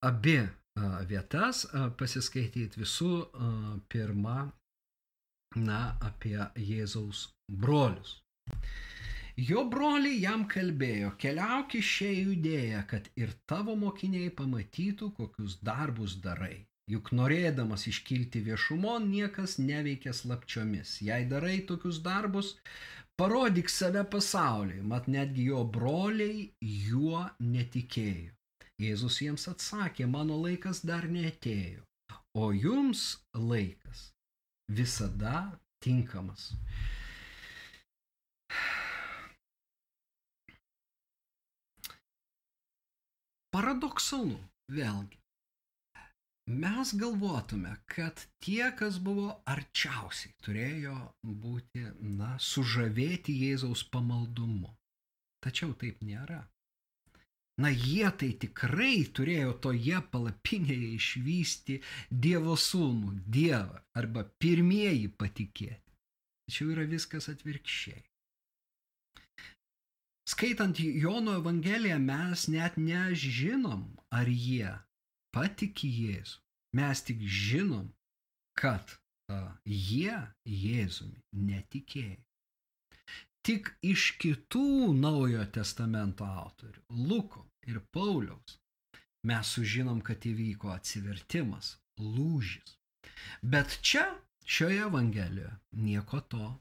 abi 0.04 0.38
uh, 0.42 0.98
vietas, 1.08 1.64
uh, 1.70 1.88
pasiskaityti 1.96 2.82
visų 2.82 3.12
uh, 3.22 3.70
pirma, 3.92 4.50
na, 5.56 5.80
apie 6.00 6.38
Jėzaus 6.56 7.28
brolius. 7.48 8.18
Jo 9.40 9.62
broliai 9.64 10.18
jam 10.20 10.44
kalbėjo, 10.44 11.14
keliauk 11.22 11.72
iš 11.78 11.94
šią 11.98 12.10
judėją, 12.12 12.82
kad 12.90 13.08
ir 13.16 13.32
tavo 13.48 13.74
mokiniai 13.80 14.28
pamatytų, 14.36 15.08
kokius 15.16 15.56
darbus 15.64 16.18
darai. 16.20 16.66
Juk 16.90 17.12
norėdamas 17.16 17.86
iškilti 17.88 18.42
viešumon 18.44 19.06
niekas 19.08 19.56
neveikia 19.62 20.12
slapčiomis. 20.12 20.98
Jei 21.06 21.24
darai 21.30 21.60
tokius 21.68 22.02
darbus, 22.04 22.56
parodyk 23.18 23.68
save 23.70 24.04
pasauliui, 24.12 24.82
mat 24.92 25.04
netgi 25.14 25.42
jo 25.50 25.60
broliai 25.76 26.38
juo 26.60 27.22
netikėjo. 27.40 28.32
Jėzus 28.82 29.16
jiems 29.22 29.44
atsakė, 29.52 30.04
mano 30.10 30.34
laikas 30.42 30.78
dar 30.86 31.04
neatėjo, 31.06 31.82
o 32.34 32.52
jums 32.52 33.18
laikas 33.36 34.12
visada 34.68 35.58
tinkamas. 35.84 36.52
Paradoksalu, 43.54 44.38
vėlgi. 44.72 45.21
Mes 46.46 46.94
galvotume, 46.98 47.76
kad 47.86 48.26
tie, 48.42 48.72
kas 48.74 48.98
buvo 48.98 49.28
arčiausiai, 49.46 50.32
turėjo 50.42 50.96
būti, 51.22 51.84
na, 52.18 52.34
sužavėti 52.42 53.36
Jėzaus 53.44 53.84
pamaldumu. 53.92 54.72
Tačiau 55.42 55.70
taip 55.78 56.02
nėra. 56.02 56.40
Na, 57.62 57.70
jie 57.70 58.10
tai 58.18 58.32
tikrai 58.42 59.04
turėjo 59.14 59.54
toje 59.62 60.00
palapinėje 60.10 60.90
išvysti 60.96 61.78
Dievo 62.10 62.56
sūnų, 62.58 63.14
Dievą, 63.22 63.82
arba 63.94 64.26
pirmieji 64.42 65.12
patikėti. 65.14 65.94
Tačiau 66.48 66.72
yra 66.74 66.88
viskas 66.90 67.30
atvirkščiai. 67.30 68.02
Skaitant 70.32 70.78
Jono 70.80 71.36
Evangeliją 71.38 72.00
mes 72.02 72.48
net 72.50 72.78
nežinom, 72.80 73.84
ar 74.10 74.26
jie 74.26 74.72
patiki 75.34 75.90
Jėzų. 75.90 76.38
Mes 76.78 77.02
tik 77.04 77.20
žinom, 77.20 77.88
kad 78.58 78.94
uh, 79.32 79.52
jie 79.64 80.16
Jėzumi 80.48 81.20
netikėjo. 81.48 82.20
Tik 83.42 83.72
iš 83.82 84.12
kitų 84.22 84.92
Naujojo 84.94 85.44
testamento 85.50 86.24
autorių, 86.24 86.84
Luko 87.08 87.48
ir 87.66 87.80
Pauliaus, 87.92 88.58
mes 89.26 89.54
sužinom, 89.56 89.98
kad 90.06 90.22
įvyko 90.30 90.70
atsivertimas, 90.70 91.76
lūžis. 91.98 92.76
Bet 93.42 93.80
čia, 93.82 94.04
šioje 94.46 94.84
Evangelijoje, 94.86 95.56
nieko 95.82 96.22
to 96.30 96.52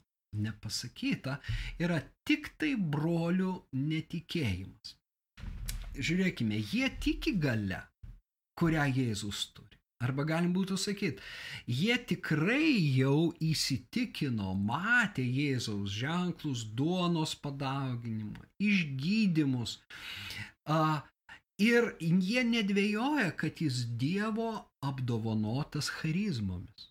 nepasakyta, 0.42 1.38
yra 1.78 2.02
tik 2.26 2.50
tai 2.58 2.74
brolių 2.96 3.54
netikėjimas. 3.78 4.96
Žiūrėkime, 5.92 6.58
jie 6.72 6.90
tiki 7.04 7.36
gale, 7.46 7.82
kurią 8.62 8.88
Jėzus 8.93 9.49
turi. 9.55 9.78
Arba 10.01 10.24
galim 10.26 10.53
būtų 10.55 10.80
sakyti, 10.82 11.22
jie 11.70 11.95
tikrai 12.09 12.74
jau 12.97 13.34
įsitikino, 13.45 14.55
matė 14.57 15.22
Jėzaus 15.22 15.93
ženklus, 15.93 16.64
duonos 16.78 17.36
padauginimą, 17.43 18.47
išgydymus. 18.57 19.76
Ir 21.62 21.91
jie 22.01 22.43
nedvėjoja, 22.49 23.28
kad 23.38 23.62
jis 23.62 23.84
Dievo 24.01 24.49
apdovanotas 24.82 25.91
charizmomis. 25.99 26.88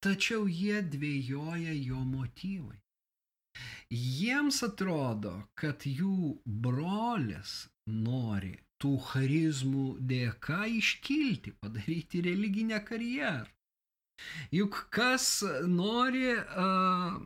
Tačiau 0.00 0.46
jie 0.48 0.80
dvėjoja 0.94 1.74
jo 1.74 2.00
motyvai. 2.14 2.78
Jiems 3.92 4.62
atrodo, 4.64 5.34
kad 5.58 5.84
jų 5.84 6.38
brolis 6.64 7.66
nori 7.84 8.54
tų 8.82 8.94
charizmų 9.10 9.86
dėka 10.10 10.66
iškilti, 10.78 11.54
padaryti 11.62 12.22
religinę 12.26 12.80
karjerą. 12.86 13.46
Juk 14.50 14.80
kas 14.94 15.44
nori 15.70 16.32
uh, 16.34 17.18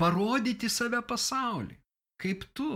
parodyti 0.00 0.70
save 0.70 1.02
pasauliu, 1.06 1.76
kaip 2.22 2.48
tu, 2.58 2.70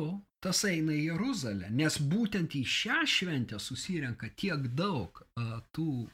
tas 0.44 0.62
eina 0.68 0.94
į 0.94 1.09
Jeruzalę, 1.09 1.70
nes 1.74 1.99
būtent 2.12 2.55
į 2.55 2.62
šią 2.78 3.01
šventę 3.14 3.59
susirenka 3.62 4.30
tiek 4.38 4.68
daug 4.78 5.22
uh, 5.22 5.59
tų 5.74 6.07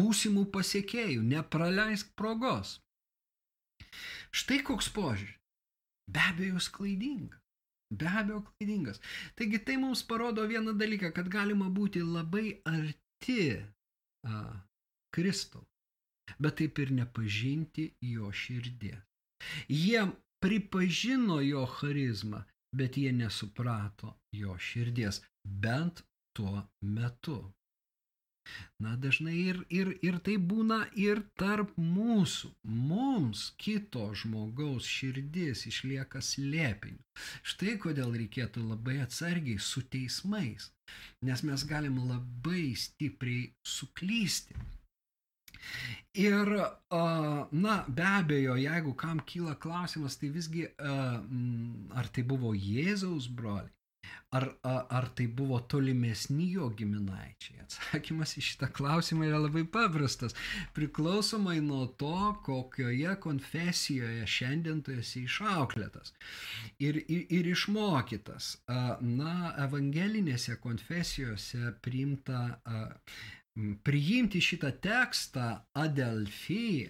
būsimų 0.00 0.48
pasiekėjų, 0.54 1.22
nepraleisk 1.34 2.10
progos. 2.18 2.80
Štai 4.32 4.62
koks 4.66 4.88
požiūris. 4.96 5.38
Be 6.12 6.22
abejo, 6.32 6.58
klaidingas. 6.74 7.41
Be 7.98 8.08
abejo, 8.08 8.40
klaidingas. 8.48 9.00
Taigi 9.36 9.60
tai 9.66 9.76
mums 9.76 10.02
parodo 10.08 10.46
vieną 10.48 10.72
dalyką, 10.80 11.12
kad 11.16 11.28
galima 11.28 11.68
būti 11.68 12.00
labai 12.00 12.60
arti 12.64 13.38
a, 14.26 14.42
Kristaus, 15.12 15.68
bet 16.40 16.56
taip 16.60 16.78
ir 16.80 16.92
nepažinti 16.96 17.90
jo 18.14 18.30
širdės. 18.32 19.02
Jie 19.68 20.06
pripažino 20.42 21.40
jo 21.44 21.66
charizmą, 21.76 22.42
bet 22.76 22.96
jie 22.96 23.12
nesuprato 23.12 24.14
jo 24.36 24.56
širdies, 24.58 25.20
bent 25.44 26.04
tuo 26.36 26.62
metu. 26.96 27.38
Na, 28.82 28.96
dažnai 28.98 29.34
ir, 29.38 29.58
ir, 29.70 29.92
ir 30.02 30.18
tai 30.26 30.34
būna 30.52 30.78
ir 30.98 31.22
tarp 31.38 31.76
mūsų. 31.78 32.50
Mums 32.90 33.44
kito 33.62 34.08
žmogaus 34.18 34.88
širdis 34.90 35.62
išlieka 35.70 36.22
slėpiniu. 36.28 36.98
Štai 37.46 37.76
kodėl 37.84 38.16
reikėtų 38.18 38.64
labai 38.66 38.98
atsargiai 39.04 39.62
su 39.62 39.84
teismais, 39.94 40.72
nes 41.22 41.44
mes 41.46 41.66
galim 41.72 42.00
labai 42.10 42.72
stipriai 42.84 43.52
suklysti. 43.76 44.58
Ir, 46.18 46.48
na, 46.90 47.76
be 47.88 48.08
abejo, 48.08 48.56
jeigu 48.58 48.96
kam 48.98 49.22
kyla 49.30 49.54
klausimas, 49.62 50.18
tai 50.18 50.32
visgi, 50.34 50.66
ar 50.82 52.10
tai 52.12 52.26
buvo 52.26 52.50
Jėzaus 52.56 53.30
broliai, 53.30 53.70
Ar, 54.32 54.46
ar 54.64 55.06
tai 55.12 55.26
buvo 55.28 55.58
tolimesni 55.68 56.46
jo 56.54 56.70
giminaičiai? 56.76 57.58
Atsakymas 57.66 58.32
į 58.40 58.44
šitą 58.46 58.70
klausimą 58.72 59.26
yra 59.28 59.40
labai 59.42 59.66
paprastas. 59.68 60.32
Priklausomai 60.76 61.58
nuo 61.60 61.84
to, 62.00 62.14
kokioje 62.46 63.12
konfesijoje 63.20 64.24
šiandien 64.36 64.80
tu 64.86 64.96
esi 64.96 65.26
išauklėtas 65.28 66.14
ir, 66.80 67.02
ir, 67.04 67.26
ir 67.28 67.52
išmokytas. 67.52 68.54
Na, 69.04 69.36
evangelinėse 69.66 70.56
konfesijose 70.64 71.74
priimta 71.84 72.42
priimti 73.84 74.40
šitą 74.40 74.70
tekstą 74.80 75.48
Adelfi, 75.76 76.88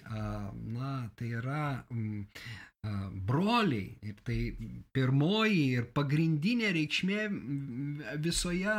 na, 0.74 0.92
tai 1.18 1.32
yra 1.40 1.64
broliai, 3.26 3.96
ir 4.02 4.20
tai 4.26 4.38
pirmoji 4.94 5.64
ir 5.78 5.88
pagrindinė 5.94 6.72
reikšmė 6.74 7.26
visoje 8.22 8.76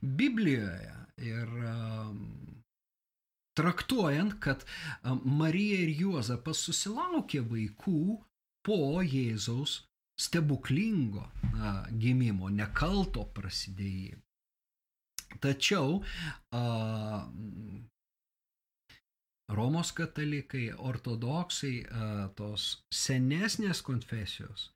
Biblijoje. 0.00 0.96
Ir 1.20 1.52
traktuojant, 3.60 4.38
kad 4.40 4.64
Marija 5.24 5.82
ir 5.84 5.92
Juozapas 6.00 6.64
susilaukė 6.64 7.42
vaikų 7.44 8.02
po 8.64 8.80
Jėzaus 9.04 9.82
stebuklingo 10.20 11.26
gimimo, 12.00 12.48
nekalto 12.52 13.24
prasidėjimo. 13.36 14.24
Tačiau 15.38 16.00
a, 16.52 16.64
Romos 19.50 19.90
katalikai, 19.92 20.68
ortodoksai, 20.78 21.74
a, 21.86 22.10
tos 22.38 22.68
senesnės 22.94 23.82
konfesijos 23.86 24.70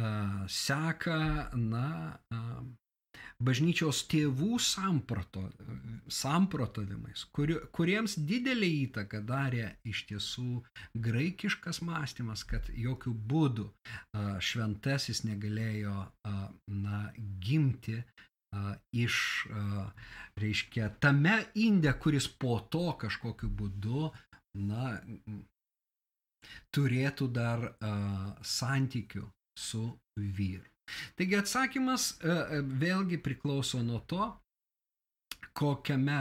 a, 0.00 0.46
seka, 0.48 1.50
na, 1.56 1.88
a, 2.32 2.62
bažnyčios 3.42 4.04
tėvų 4.10 4.58
samprato, 4.62 5.44
samprotavimais, 6.12 7.24
kur, 7.34 7.52
kuriems 7.74 8.16
didelį 8.28 8.70
įtaką 8.84 9.20
darė 9.26 9.72
iš 9.88 10.04
tiesų 10.10 10.62
graikiškas 11.06 11.82
mąstymas, 11.84 12.44
kad 12.48 12.68
jokių 12.70 13.14
būdų 13.32 13.68
šventasis 14.48 15.24
negalėjo 15.28 15.96
na, 16.70 17.00
gimti 17.44 18.00
iš, 18.92 19.16
reiškia, 20.40 20.90
tame 21.00 21.38
inde, 21.54 21.92
kuris 22.00 22.28
po 22.28 22.58
to 22.70 22.92
kažkokiu 23.00 23.48
būdu, 23.48 24.10
na, 24.66 24.98
turėtų 26.74 27.28
dar 27.34 27.66
santykių 28.44 29.24
su 29.58 29.84
vyru. 30.16 30.68
Taigi 31.16 31.38
atsakymas 31.38 32.10
vėlgi 32.22 33.18
priklauso 33.24 33.80
nuo 33.82 34.02
to, 34.04 34.26
kokiame 35.56 36.20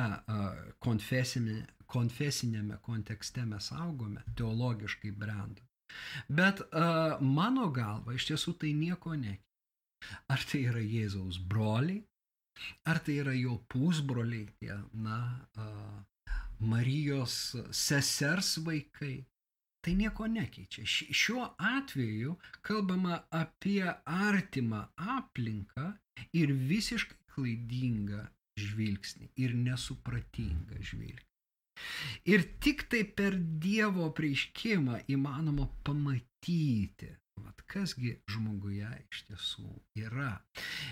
konfesinėme, 0.83 1.67
konfesinėme 1.93 2.77
kontekste 2.85 3.43
mes 3.45 3.69
augome, 3.75 4.23
teologiškai 4.37 5.11
brendame. 5.11 5.67
Bet 6.29 6.63
mano 7.21 7.67
galva 7.73 8.15
iš 8.15 8.31
tiesų 8.31 8.55
tai 8.61 8.71
nieko 8.77 9.17
nekeičia. 9.17 9.41
Ar 10.33 10.41
tai 10.49 10.65
yra 10.67 10.81
Jėzaus 10.83 11.37
broliai, 11.39 12.01
ar 12.89 12.99
tai 13.05 13.19
yra 13.23 13.33
jo 13.37 13.57
pusbroliai, 13.71 14.47
tie, 14.59 14.77
na, 14.93 15.19
Marijos 16.63 17.55
sesers 17.75 18.57
vaikai, 18.65 19.17
tai 19.83 19.95
nieko 19.99 20.27
nekeičia. 20.31 20.85
Šiuo 20.87 21.49
atveju 21.57 22.37
kalbama 22.61 23.19
apie 23.41 23.83
artimą 24.05 24.85
aplinką 25.17 25.89
ir 26.39 26.53
visiškai 26.71 27.19
klaidingą 27.33 28.23
žvilgsnį 28.63 29.29
ir 29.43 29.55
nesupratingą 29.59 30.79
žvilgsnį. 30.79 31.29
Ir 32.29 32.45
tik 32.63 32.85
tai 32.91 33.01
per 33.17 33.35
Dievo 33.65 34.07
prieiškimą 34.15 35.01
įmanoma 35.15 35.65
pamatyti, 35.87 37.09
vat, 37.41 37.61
kasgi 37.73 38.15
žmoguje 38.29 38.89
iš 39.09 39.23
tiesų 39.29 39.69
yra. 40.03 40.33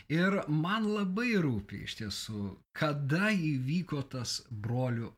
Ir 0.09 0.41
man 0.49 0.87
labai 0.89 1.33
rūpi 1.45 1.83
iš 1.85 1.97
tiesų, 2.01 2.43
kada 2.77 3.31
įvyko 3.35 4.03
tas 4.13 4.41
brolių 4.49 5.11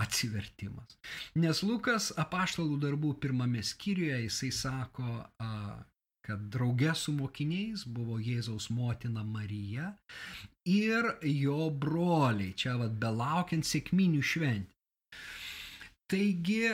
atsivertimas. 0.00 0.96
Nes 1.36 1.62
Lukas 1.66 2.10
apaštalų 2.18 2.80
darbų 2.80 3.14
pirmame 3.20 3.62
skyriuje 3.66 4.22
jisai 4.24 4.50
sako, 4.56 5.20
kad 6.26 6.48
drauge 6.54 6.94
su 6.96 7.12
mokiniais 7.16 7.84
buvo 7.84 8.18
Jėzaus 8.22 8.70
motina 8.72 9.24
Marija 9.24 9.92
ir 10.68 11.14
jo 11.26 11.70
broliai, 11.84 12.52
čia 12.56 12.76
vad 12.80 12.96
belaukiant 13.02 13.66
sėkminių 13.66 14.22
šventį. 14.32 14.79
Taigi 16.10 16.64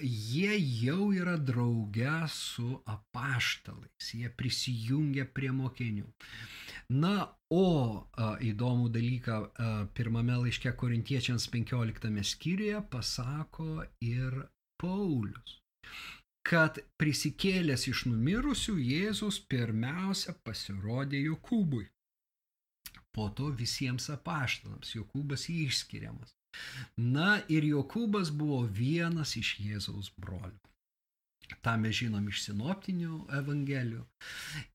jie 0.00 0.54
jau 0.80 1.10
yra 1.12 1.36
drauge 1.36 2.14
su 2.32 2.70
apaštalais, 2.88 4.12
jie 4.16 4.30
prisijungia 4.38 5.26
prie 5.36 5.50
mokinių. 5.52 6.06
Na, 6.96 7.28
o 7.52 7.66
įdomų 8.44 8.88
dalyką 8.94 9.36
pirmame 9.96 10.38
laiške 10.46 10.72
korintiečiams 10.80 11.48
15 11.52 12.24
skyriuje 12.30 12.80
pasako 12.92 13.84
ir 14.00 14.46
Paulius 14.80 15.60
kad 16.44 16.78
prisikėlęs 17.00 17.86
iš 17.88 18.04
numirusių 18.10 18.74
Jėzus 18.76 19.40
pirmiausia 19.48 20.34
pasirodė 20.44 21.22
Jokūbui. 21.24 21.86
Po 23.16 23.30
to 23.38 23.48
visiems 23.60 24.10
apaštalams 24.12 24.92
Jokūbas 24.98 25.48
išskiriamas. 25.54 26.34
Na 26.96 27.38
ir 27.48 27.66
Jokūbas 27.68 28.32
buvo 28.34 28.62
vienas 28.80 29.36
iš 29.40 29.56
Jėzaus 29.64 30.12
brolių. 30.20 30.60
Ta 31.60 31.74
mes 31.76 31.98
žinom 31.98 32.24
iš 32.32 32.40
sinoptinių 32.46 33.18
evangelijų. 33.38 34.02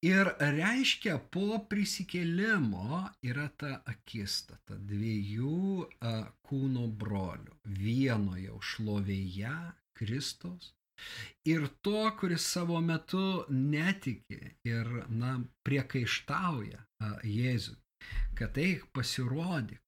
Ir 0.05 0.29
reiškia, 0.39 1.17
po 1.33 1.57
prisikėlimo 1.71 3.01
yra 3.25 3.47
ta 3.57 3.79
akistata 3.89 4.77
dviejų 4.91 5.87
kūno 6.45 6.85
brolių. 7.03 7.57
Vieno 7.81 8.37
jau 8.37 8.59
šlovėje 8.73 9.55
Kristos 9.97 10.75
Ir 11.51 11.67
to, 11.81 11.99
kuris 12.19 12.45
savo 12.53 12.79
metu 12.87 13.25
netiki 13.49 14.39
ir, 14.71 14.89
na, 15.21 15.35
priekaištauja 15.67 16.81
Jėzui, 17.33 17.77
kad 18.39 18.57
eik 18.63 18.89
pasirodyk, 18.95 19.79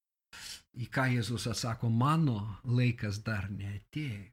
į 0.77 0.87
ką 0.93 1.07
Jėzus 1.15 1.47
atsako, 1.51 1.89
mano 1.89 2.37
laikas 2.63 3.21
dar 3.25 3.49
neatėjo. 3.51 4.29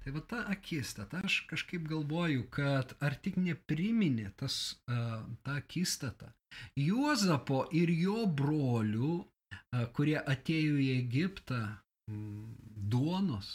Tai 0.00 0.12
va 0.12 0.20
ta 0.28 0.40
akistata, 0.52 1.22
aš 1.24 1.42
kažkaip 1.48 1.86
galvoju, 1.88 2.44
kad 2.52 2.92
ar 3.00 3.16
tik 3.24 3.38
nepriminė 3.40 4.28
tas, 4.36 4.56
ta 4.86 5.56
akistata 5.56 6.34
Juozapo 6.76 7.62
ir 7.80 7.90
jo 7.94 8.26
brolių, 8.40 9.12
kurie 9.96 10.18
atėjo 10.34 10.76
į 10.82 10.88
Egiptą 10.98 11.60
duonos, 12.94 13.50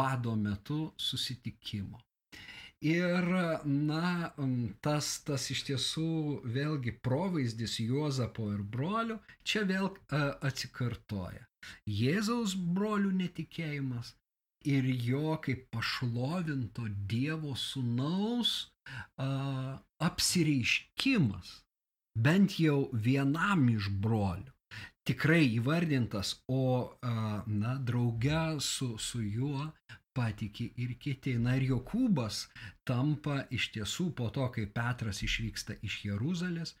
bado 0.00 0.34
metu 0.38 0.80
susitikimo. 0.96 2.00
Ir, 2.84 3.24
na, 3.64 4.32
tas, 4.84 5.06
tas 5.24 5.46
iš 5.54 5.62
tiesų 5.70 6.08
vėlgi 6.56 6.92
provaizdis 7.06 7.78
Juozapo 7.80 8.50
ir 8.52 8.60
brolių 8.74 9.16
čia 9.40 9.62
vėl 9.70 9.88
atsikartoja. 10.44 11.46
Jėzaus 11.88 12.52
brolių 12.76 13.14
netikėjimas 13.22 14.12
ir 14.68 14.84
jo 15.08 15.38
kaip 15.46 15.64
pašlovinto 15.72 16.84
Dievo 17.08 17.54
sunaus 17.56 18.54
a, 19.16 19.80
apsireiškimas 20.04 21.54
bent 22.28 22.58
jau 22.60 22.78
vienam 23.06 23.68
iš 23.72 23.88
brolių 24.04 24.53
tikrai 25.08 25.44
įvardintas, 25.58 26.34
o 26.48 26.94
na, 27.46 27.76
drauge 27.78 28.60
su, 28.60 28.94
su 28.98 29.22
juo 29.22 29.68
patiki 30.14 30.70
ir 30.80 30.94
kiti. 31.00 31.36
Na 31.38 31.56
ir 31.58 31.66
Jokūbas 31.72 32.44
tampa 32.88 33.42
iš 33.54 33.70
tiesų 33.74 34.10
po 34.18 34.30
to, 34.34 34.48
kai 34.54 34.66
Petras 34.70 35.22
išvyksta 35.26 35.78
iš 35.82 36.00
Jeruzalės, 36.08 36.76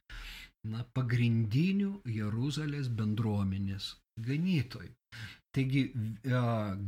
na, 0.70 0.84
pagrindiniu 0.96 1.98
Jeruzalės 2.08 2.88
bendruomenės 2.88 3.94
ganytojų. 4.24 4.92
Taigi 5.54 5.84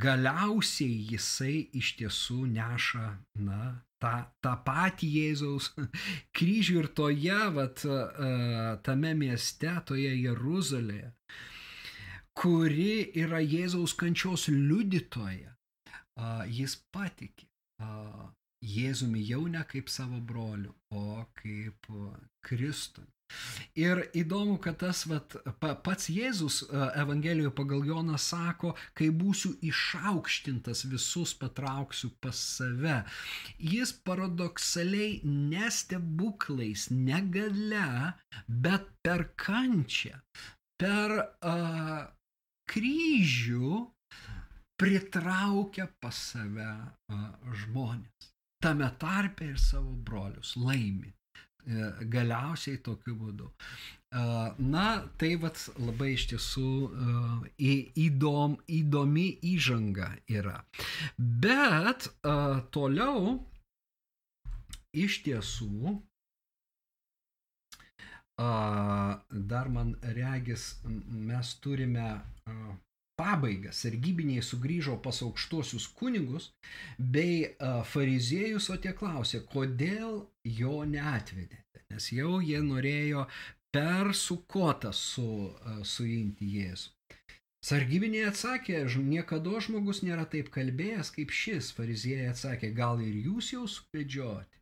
galiausiai 0.03 0.95
jisai 1.13 1.69
iš 1.79 1.93
tiesų 2.01 2.41
neša, 2.51 3.05
na, 3.39 3.61
tą, 4.03 4.13
tą 4.43 4.53
patį 4.67 5.09
Jėzaus 5.17 5.71
kryžių 6.37 6.79
ir 6.83 6.89
toje, 6.99 7.41
vat, 7.57 7.83
tame 8.87 9.13
mieste, 9.17 9.73
toje 9.89 10.13
Jeruzalėje, 10.15 11.11
kuri 12.37 13.11
yra 13.17 13.41
Jėzaus 13.41 13.95
kančios 13.97 14.47
liudytoja, 14.53 15.53
jis 16.59 16.79
patikė 16.93 17.47
Jėzumi 18.67 19.21
jau 19.21 19.43
ne 19.53 19.61
kaip 19.69 19.89
savo 19.93 20.17
broliu, 20.29 20.73
o 20.89 21.25
kaip 21.37 21.89
Kristui. 22.41 23.05
Ir 23.77 23.99
įdomu, 24.17 24.55
kad 24.61 24.79
tas 24.81 25.03
vat, 25.09 25.35
pats 25.61 26.07
Jėzus 26.09 26.63
e, 26.65 26.79
Evangelijoje 27.01 27.53
pagal 27.59 27.83
Joną 27.85 28.17
sako, 28.17 28.71
kai 28.97 29.11
būsiu 29.13 29.51
išaukštintas, 29.69 30.85
visus 30.89 31.35
patrauksiu 31.37 32.09
pas 32.23 32.39
save. 32.57 33.03
Jis 33.61 33.93
paradoksaliai 34.07 35.19
nestebuklais, 35.25 36.87
negale, 36.89 38.13
bet 38.47 38.89
per 39.05 39.27
kančią, 39.37 40.17
per 40.81 41.13
uh, 41.21 42.01
kryžių 42.69 43.77
pritraukia 44.77 45.87
pas 46.01 46.23
save 46.33 46.71
uh, 47.13 47.29
žmonės. 47.63 48.33
Tame 48.61 48.89
tarpe 49.01 49.51
ir 49.53 49.61
savo 49.61 49.93
brolius 49.93 50.55
laimi. 50.57 51.13
E, 51.67 51.87
galiausiai 52.13 52.79
tokiu 52.79 53.13
būdu. 53.19 53.47
E, 53.51 54.21
na, 54.73 54.85
tai 55.19 55.33
vat 55.41 55.59
labai 55.83 56.13
iš 56.13 56.27
tiesų 56.31 56.69
e, 56.87 57.73
įdom, 58.05 58.55
įdomi 58.79 59.27
įžanga 59.51 60.13
yra. 60.31 60.61
Bet 61.17 62.07
toliau 62.71 63.35
iš 64.95 65.19
tiesų 65.27 65.97
dar 69.51 69.69
man 69.73 69.95
regis 70.15 70.69
mes 70.85 71.55
turime 71.63 72.09
pabaigą 73.17 73.73
sargybiniai 73.73 74.43
sugrįžo 74.45 74.97
pas 75.05 75.21
aukštuosius 75.25 75.87
kunigus 75.99 76.51
bei 76.97 77.47
fariziejus, 77.91 78.69
o 78.73 78.77
tie 78.83 78.93
klausė, 78.97 79.41
kodėl 79.53 80.19
jo 80.59 80.81
neatvedėte, 80.85 81.85
nes 81.93 82.11
jau 82.13 82.37
jie 82.41 82.61
norėjo 82.65 83.25
per 83.73 84.13
sukotą 84.15 84.93
su, 84.95 85.29
suimti 85.83 86.51
Jėzų. 86.57 86.93
Sargybiniai 87.67 88.29
atsakė, 88.29 88.83
niekada 89.09 89.59
žmogus 89.65 90.03
nėra 90.05 90.27
taip 90.29 90.51
kalbėjęs 90.53 91.09
kaip 91.15 91.33
šis. 91.33 91.71
Fariziejai 91.75 92.29
atsakė, 92.31 92.69
gal 92.77 93.01
ir 93.03 93.17
jūs 93.25 93.49
jau 93.55 93.65
suvedžioti. 93.67 94.61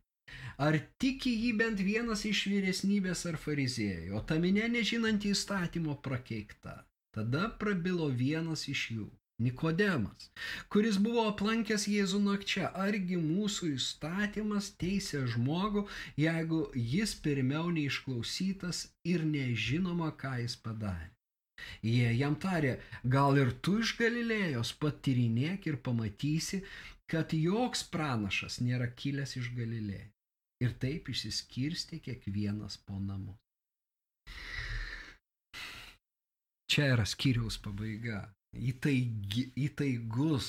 Ar 0.58 0.78
tiki 0.98 1.30
jį 1.44 1.52
bent 1.60 1.82
vienas 1.84 2.24
iš 2.26 2.46
vyresnybės 2.50 3.26
ar 3.30 3.36
fariziejų, 3.38 4.16
o 4.16 4.24
ta 4.26 4.40
minė 4.42 4.66
nežinanti 4.72 5.30
įstatymo 5.36 6.00
prakeikta. 6.02 6.80
Tada 7.16 7.46
prabilo 7.60 8.10
vienas 8.22 8.66
iš 8.68 8.80
jų. 8.94 9.06
Nikodemas, 9.44 10.30
kuris 10.72 10.96
buvo 11.06 11.22
aplankęs 11.30 11.82
Jėzų 11.92 12.20
nakčia, 12.24 12.70
argi 12.84 13.18
mūsų 13.20 13.68
įstatymas 13.74 14.70
teisė 14.80 15.20
žmogų, 15.34 15.82
jeigu 16.22 16.60
jis 16.92 17.12
pirmiau 17.26 17.68
neišklausytas 17.78 18.80
ir 19.12 19.26
nežinoma, 19.28 20.08
ką 20.22 20.32
jis 20.40 20.56
padarė. 20.64 21.10
Jie 21.84 22.12
jam 22.16 22.36
tarė, 22.40 22.72
gal 23.16 23.36
ir 23.42 23.52
tu 23.64 23.78
iš 23.84 23.94
Galilėjos 24.00 24.72
patyrinėk 24.80 25.68
ir 25.72 25.80
pamatysi, 25.88 26.62
kad 27.12 27.32
joks 27.36 27.84
pranašas 27.92 28.60
nėra 28.64 28.88
kilęs 29.02 29.36
iš 29.40 29.52
Galilėjos. 29.56 30.12
Ir 30.64 30.72
taip 30.80 31.10
išsiskirsti 31.12 32.00
kiekvienas 32.04 32.80
po 32.88 32.96
namus. 33.00 33.36
Čia 36.70 36.92
yra 36.94 37.06
skyriaus 37.08 37.60
pabaiga. 37.62 38.26
Įtaigi, 38.56 39.50
įtaigus 39.66 40.46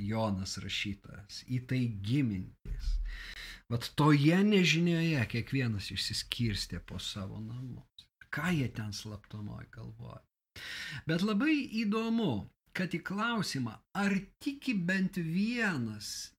Jonas 0.00 0.54
rašytas, 0.64 1.42
įtaigi 1.52 2.22
mintis. 2.24 2.94
Vat 3.68 3.90
toje 3.98 4.38
nežinioje 4.46 5.20
kiekvienas 5.32 5.90
išsiskirstė 5.92 6.80
po 6.88 7.00
savo 7.00 7.42
namus. 7.42 8.06
Ką 8.32 8.48
jie 8.54 8.70
ten 8.72 8.96
slaptomoje 8.96 9.68
galvoja. 9.74 10.22
Bet 11.08 11.24
labai 11.26 11.56
įdomu, 11.82 12.46
kad 12.72 12.94
į 12.96 13.02
klausimą, 13.06 13.76
ar 13.92 14.16
tiki 14.42 14.74
bent 14.74 15.20
vienas 15.20 16.32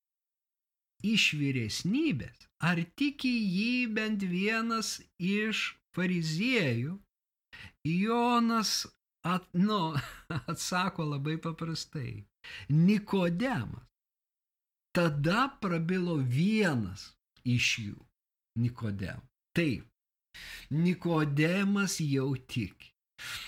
iš 1.05 1.33
vyresnybės, 1.37 2.47
ar 2.65 2.81
tiki 2.97 3.29
jį 3.29 3.93
bent 3.93 4.25
vienas 4.25 4.97
iš 5.21 5.75
fariziejų, 5.95 6.97
Jonas 7.85 8.87
at, 9.25 9.49
nu, 9.53 9.81
atsako 10.51 11.09
labai 11.11 11.37
paprastai. 11.41 12.23
Nikodemas. 12.69 13.85
Tada 14.95 15.49
prabilo 15.61 16.15
vienas 16.37 17.09
iš 17.43 17.71
jų. 17.83 17.97
Nikodem. 18.63 19.19
Taip. 19.57 19.87
Nikodemas 20.71 21.97
jau 21.99 22.29
tiki. 22.47 22.95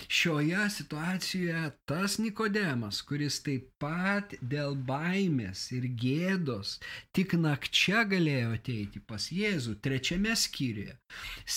Šioje 0.08 0.70
situacijoje 0.70 1.72
tas 1.86 2.18
Nikodemas, 2.24 3.00
kuris 3.08 3.40
taip 3.46 3.66
pat 3.84 4.36
dėl 4.54 4.76
baimės 4.90 5.64
ir 5.78 5.88
gėdos 6.04 6.78
tik 7.18 7.36
nakčia 7.46 8.04
galėjo 8.14 8.54
ateiti 8.58 9.02
pas 9.12 9.28
Jėzų, 9.40 9.76
trečiame 9.88 10.36
skyriuje, 10.44 10.96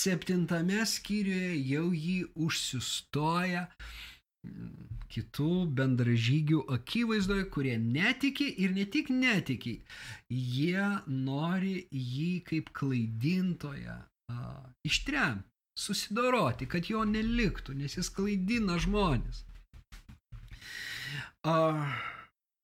septintame 0.03 0.83
skyriuje 0.95 1.53
jau 1.71 1.85
jį 2.05 2.17
užsistoja 2.47 3.63
kitų 5.11 5.51
bendražygių 5.77 6.61
akivaizdoje, 6.75 7.45
kurie 7.53 7.75
netiki 7.81 8.47
ir 8.63 8.73
ne 8.75 8.85
tik 8.87 9.11
netiki, 9.11 9.75
jie 10.31 10.87
nori 11.07 11.75
jį 11.91 12.31
kaip 12.47 12.71
klaidintoją 12.77 13.97
ištremti 14.87 15.49
susidoroti, 15.81 16.67
kad 16.69 16.87
jo 16.89 17.03
neliktų, 17.07 17.75
nes 17.79 17.95
jis 17.97 18.09
klaidina 18.13 18.77
žmonės. 18.81 19.43
A, 21.47 21.53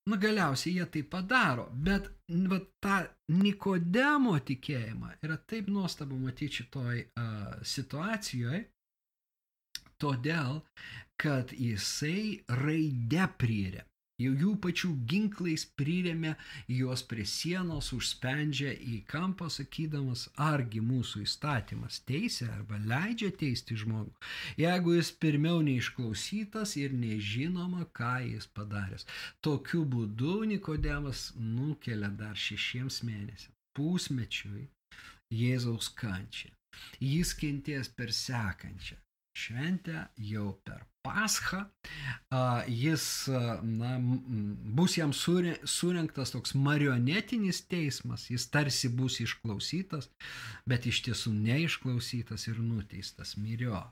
na 0.08 0.18
galiausiai 0.22 0.76
jie 0.76 0.86
tai 0.92 1.02
padaro, 1.02 1.66
bet 1.72 2.10
va, 2.52 2.60
tą 2.84 2.98
Nikodemo 3.34 4.36
tikėjimą 4.50 5.16
yra 5.26 5.38
taip 5.50 5.68
nuostabu 5.72 6.18
matyti 6.20 6.62
šitoj 6.62 7.02
a, 7.18 7.26
situacijoje, 7.74 8.62
todėl, 9.98 10.62
kad 11.18 11.52
jisai 11.52 12.40
raide 12.62 13.28
prieria 13.38 13.84
jau 14.18 14.32
jų 14.34 14.52
pačių 14.64 14.90
ginklais 15.10 15.64
priremia 15.78 16.34
juos 16.74 17.04
prie 17.10 17.24
sienos, 17.32 17.92
užspendžia 17.94 18.72
į 18.74 18.96
kampą, 19.10 19.48
sakydamas, 19.52 20.26
argi 20.48 20.82
mūsų 20.82 21.22
įstatymas 21.26 22.00
teisė 22.08 22.48
arba 22.56 22.80
leidžia 22.82 23.30
teisti 23.42 23.78
žmogų, 23.78 24.12
jeigu 24.58 24.96
jis 24.98 25.12
pirmiau 25.22 25.62
neišklausytas 25.68 26.74
ir 26.82 26.96
nežinoma, 26.98 27.86
ką 27.94 28.16
jis 28.26 28.50
padaręs. 28.58 29.06
Tokiu 29.44 29.84
būdu 29.86 30.42
Nikodemas 30.50 31.28
nukelia 31.38 32.10
dar 32.10 32.34
šešiems 32.34 33.02
mėnesiams, 33.06 33.54
pusmečiui 33.78 34.66
Jėzaus 35.34 35.92
kančią. 35.94 36.50
Jis 37.02 37.34
kenties 37.38 37.90
per 37.94 38.10
sekančią 38.14 38.98
šventę 39.38 40.06
jau 40.30 40.52
per 40.66 40.84
Paschą, 41.06 41.62
jis 42.68 43.04
na, 43.62 43.94
bus 44.78 44.96
jam 44.98 45.14
surinktas 45.14 46.34
toks 46.34 46.52
marionetinis 46.58 47.62
teismas, 47.70 48.26
jis 48.28 48.48
tarsi 48.52 48.90
bus 48.92 49.20
išklausytas, 49.24 50.10
bet 50.68 50.90
iš 50.90 51.00
tiesų 51.06 51.32
neišklausytas 51.38 52.48
ir 52.50 52.60
nuteistas 52.60 53.36
mirio. 53.40 53.86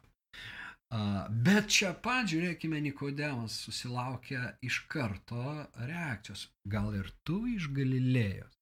Bet 1.47 1.73
čia 1.73 1.95
pat, 2.03 2.29
žiūrėkime, 2.31 2.79
Nikodemas 2.85 3.57
susilaukia 3.65 4.53
iš 4.63 4.83
karto 4.93 5.65
reakcijos. 5.89 6.47
Gal 6.69 6.93
ir 7.01 7.11
tu 7.27 7.41
iš 7.51 7.71
Galilėjos? 7.75 8.53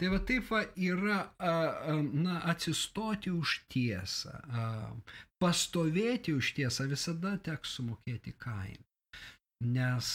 Tai 0.00 0.08
va 0.10 0.18
taip 0.26 0.48
va 0.50 0.60
yra, 0.74 1.18
na, 2.12 2.40
atsistoti 2.50 3.30
už 3.30 3.52
tiesą, 3.70 4.34
pastovėti 5.38 6.34
už 6.34 6.50
tiesą 6.56 6.88
visada 6.90 7.36
teks 7.38 7.76
sumokėti 7.78 8.34
kainą. 8.42 8.82
Nes 9.64 10.08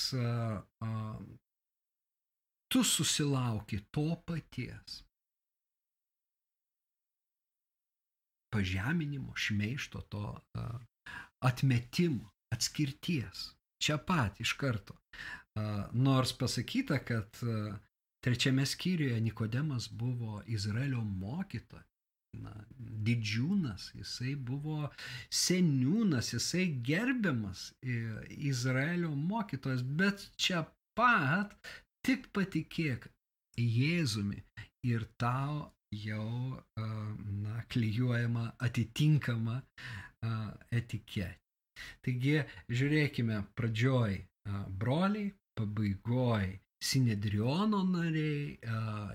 tu 2.70 2.84
susilauki 2.84 3.80
to 3.96 4.10
paties. 4.28 5.00
Pažeminimo, 8.52 9.32
šmeišto, 9.38 10.04
to 10.12 10.26
atmetimo, 11.46 12.34
atskirties. 12.52 13.54
Čia 13.80 13.96
pat 14.04 14.42
iš 14.44 14.58
karto. 14.60 15.00
Nors 15.94 16.36
pasakyta, 16.36 17.00
kad 17.00 17.40
Trečiame 18.26 18.66
skyriuje 18.66 19.22
Nikodemas 19.22 19.88
buvo 19.92 20.42
Izraelio 20.48 21.02
mokytojas. 21.04 21.86
Na, 22.38 22.52
didžiūnas, 22.78 23.88
jisai 23.98 24.36
buvo 24.36 24.92
seniūnas, 25.34 26.28
jisai 26.36 26.68
gerbiamas 26.86 27.64
Izraelio 28.52 29.10
mokytojas, 29.18 29.82
bet 29.82 30.28
čia 30.38 30.62
pat 31.00 31.56
tik 32.06 32.30
patikėk 32.36 33.10
Jėzumi 33.58 34.44
ir 34.86 35.08
tau 35.18 35.72
jau 35.92 36.62
na, 36.78 37.64
klyjuojama 37.74 38.46
atitinkama 38.68 39.58
etiketė. 40.70 41.34
Taigi, 42.06 42.38
žiūrėkime, 42.70 43.42
pradžioj 43.58 44.22
broliai, 44.80 45.34
pabaigoj 45.58 46.60
Sinedriono 46.80 47.84
nariai, 47.84 48.58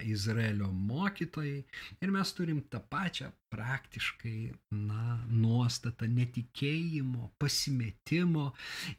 Izraelio 0.05 0.69
mokytojai. 0.69 1.63
Ir 2.05 2.11
mes 2.13 2.33
turim 2.37 2.61
tą 2.69 2.83
pačią 2.93 3.31
praktiškai 3.55 4.53
na, 4.75 5.15
nuostatą 5.31 6.09
netikėjimo, 6.11 7.31
pasimetimo. 7.41 8.51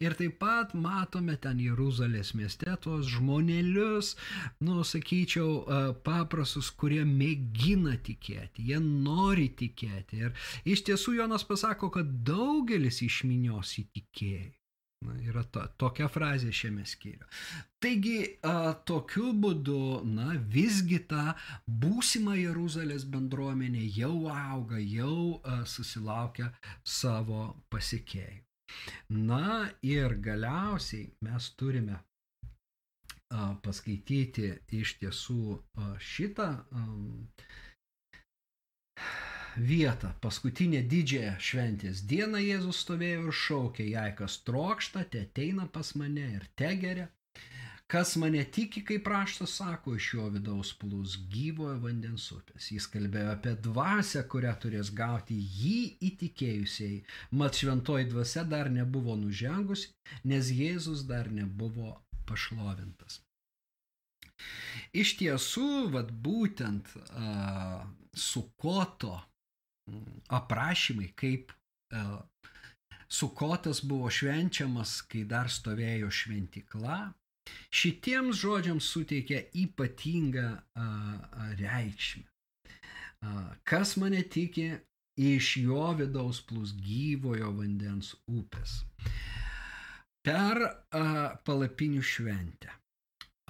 Ir 0.01 0.17
taip 0.17 0.39
pat 0.41 0.73
matome 0.73 1.37
ten 1.43 1.61
Jeruzalės 1.61 2.33
mieste 2.39 2.73
tuos 2.81 3.05
žmonelius, 3.13 4.15
nu, 4.65 4.81
sakyčiau, 4.81 5.93
paprasus, 6.07 6.71
kurie 6.73 7.03
mėgina 7.05 7.99
tikėti, 8.01 8.69
jie 8.71 8.81
nori 8.81 9.51
tikėti. 9.61 10.25
Ir 10.25 10.45
iš 10.65 10.87
tiesų 10.89 11.19
Jonas 11.19 11.45
pasako, 11.45 11.93
kad 11.99 12.17
daugelis 12.25 13.03
iš 13.05 13.25
minios 13.29 13.77
įtikėjo. 13.83 14.53
Yra 15.03 15.43
to, 15.53 15.61
tokia 15.77 16.07
frazė 16.09 16.51
šiame 16.55 16.85
skyriu. 16.87 17.27
Taigi, 17.83 18.17
a, 18.47 18.73
tokiu 18.89 19.33
būdu, 19.43 19.79
na, 20.07 20.33
visgi 20.55 20.99
ta 21.09 21.35
būsima 21.83 22.37
Jeruzalės 22.39 23.05
bendruomenė 23.13 23.83
jau 23.97 24.15
auga, 24.31 24.79
jau 24.79 25.41
a, 25.43 25.59
susilaukia 25.69 26.49
savo 26.83 27.47
pasiekėjų. 27.73 28.41
Na 29.29 29.69
ir 29.85 30.17
galiausiai 30.25 31.11
mes 31.27 31.51
turime 31.59 31.99
a, 31.99 33.53
paskaityti 33.61 34.51
iš 34.79 34.97
tiesų 35.03 35.41
a, 35.53 35.93
šitą 35.99 36.49
a, 36.63 36.87
vietą, 39.57 40.11
paskutinę 40.21 40.81
didžiąją 40.91 41.35
šventės 41.39 42.01
dieną 42.09 42.41
Jėzus 42.43 42.81
stovėjo 42.83 43.27
ir 43.27 43.37
šaukė, 43.41 43.85
jei 43.95 44.15
kas 44.17 44.39
trokšta, 44.47 45.05
te 45.11 45.25
ateina 45.27 45.67
pas 45.71 45.93
mane 45.95 46.25
ir 46.37 46.47
te 46.59 46.71
geria. 46.81 47.07
Kas 47.87 48.15
mane 48.17 48.41
tiki, 48.49 48.81
kaip 48.81 49.07
raštas 49.07 49.51
sako, 49.59 49.93
iš 49.95 50.07
jo 50.15 50.23
vidaus 50.33 50.71
plūs 50.81 51.19
gyvojo 51.29 51.75
vandens 51.83 52.25
upės. 52.33 52.71
Jis 52.73 52.87
kalbėjo 52.89 53.35
apie 53.35 53.53
dvasę, 53.67 54.23
kurią 54.31 54.55
turės 54.63 54.89
gauti 54.89 55.37
jį 55.37 55.77
įtikėjusiai. 56.07 57.03
Mat 57.37 57.59
šventoji 57.61 58.09
dvasia 58.09 58.41
dar 58.55 58.71
nebuvo 58.73 59.13
nužengusi, 59.19 59.93
nes 60.25 60.49
Jėzus 60.49 61.05
dar 61.05 61.29
nebuvo 61.29 61.93
pašlovintas. 62.25 63.21
Iš 64.97 65.13
tiesų, 65.21 65.69
vad 65.93 66.09
būtent 66.25 66.89
uh, 66.97 67.85
sukoto 68.17 69.19
aprašymai, 70.33 71.11
kaip 71.17 71.51
e, 71.51 72.05
Sukotas 73.07 73.83
buvo 73.85 74.09
švenčiamas, 74.09 74.97
kai 75.07 75.23
dar 75.29 75.47
stovėjo 75.53 76.09
šventikla, 76.09 76.97
šitiems 77.69 78.39
žodžiams 78.41 78.87
suteikia 78.89 79.43
ypatingą 79.61 80.47
reikšmę. 81.61 82.25
Kas 83.63 83.95
mane 84.01 84.23
tiki, 84.35 84.71
iš 85.21 85.51
jo 85.61 85.85
vidaus 86.01 86.41
plus 86.49 86.73
gyvojo 86.81 87.53
vandens 87.59 88.15
upės. 88.25 88.81
per 90.25 90.57
palapinių 91.45 92.01
šventę. 92.01 92.71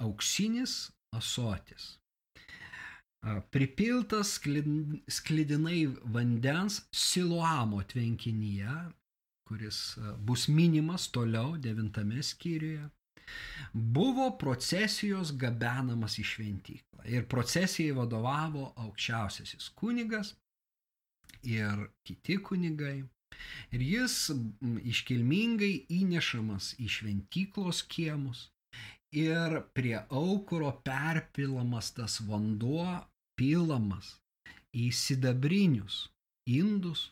Auksinis 0.04 0.92
asotis. 1.16 1.96
Pripiltas 3.50 4.36
sklid- 4.38 5.00
sklidinai 5.10 5.86
vandens 6.14 6.82
Siluamo 6.92 7.82
tvenkinyje, 7.82 8.76
kuris 9.48 9.98
bus 10.18 10.46
minimas 10.48 11.08
toliau 11.10 11.56
devintame 11.58 12.22
skyriuje 12.22 12.86
buvo 13.72 14.30
procesijos 14.38 15.32
gabenamas 15.38 16.18
į 16.20 16.24
šventyklą. 16.30 17.04
Ir 17.10 17.26
procesijai 17.30 17.94
vadovavo 17.96 18.70
aukščiausiasis 18.84 19.70
kunigas 19.78 20.34
ir 21.46 21.88
kiti 22.06 22.38
kunigai. 22.42 22.98
Ir 23.74 23.82
jis 23.82 24.30
iškilmingai 24.92 25.72
įnešamas 25.98 26.74
į 26.80 26.88
šventyklos 26.98 27.82
kiemus 27.90 28.46
ir 29.16 29.60
prie 29.76 29.98
aukuro 30.10 30.70
perpilamas 30.86 31.92
tas 31.96 32.20
vanduo, 32.28 32.86
pilamas 33.38 34.16
į 34.76 34.90
sidabrinius 34.92 36.06
indus 36.48 37.10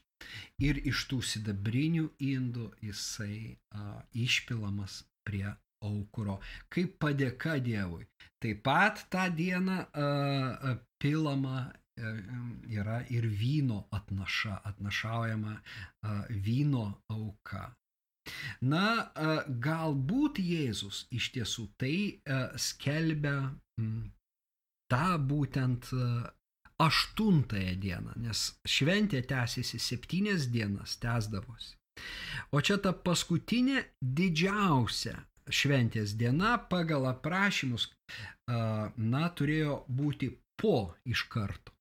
ir 0.62 0.80
iš 0.88 1.04
tų 1.10 1.20
sidabrinių 1.32 2.08
indų 2.32 2.70
jisai 2.84 3.56
a, 3.76 4.02
išpilamas 4.12 5.02
prie 5.26 5.46
aukuro, 5.84 6.38
kaip 6.72 6.96
padėka 7.02 7.58
Dievui. 7.64 8.06
Taip 8.40 8.62
pat 8.64 9.04
tą 9.12 9.28
dieną 9.36 9.78
a, 9.84 10.08
a, 10.72 10.76
pilama 11.02 11.56
a, 11.60 12.12
yra 12.72 13.02
ir 13.12 13.28
vyno 13.28 13.84
atnaša, 13.94 14.60
atnašaujama 14.70 15.58
vyno 16.48 16.86
auka. 17.12 17.68
Na, 18.64 19.12
galbūt 19.60 20.40
Jėzus 20.40 21.04
iš 21.12 21.28
tiesų 21.34 21.66
tai 21.76 21.96
skelbia 22.56 23.36
tą 24.94 25.18
būtent 25.18 25.90
a, 25.92 26.08
aštuntąją 26.84 27.74
dieną, 27.82 28.14
nes 28.26 28.46
šventė 28.66 29.22
tęsiasi 29.30 29.78
septynias 29.78 30.48
dienas, 30.54 30.98
tęsdavosi. 31.02 31.74
O 32.54 32.60
čia 32.66 32.78
ta 32.82 32.92
paskutinė 33.06 33.84
didžiausia 34.02 35.14
šventės 35.50 36.16
diena 36.18 36.56
pagal 36.70 37.06
aprašymus, 37.12 37.90
a, 38.50 38.90
na, 38.96 39.28
turėjo 39.38 39.84
būti 40.00 40.32
po 40.60 40.94
iš 41.06 41.26
karto. 41.30 41.74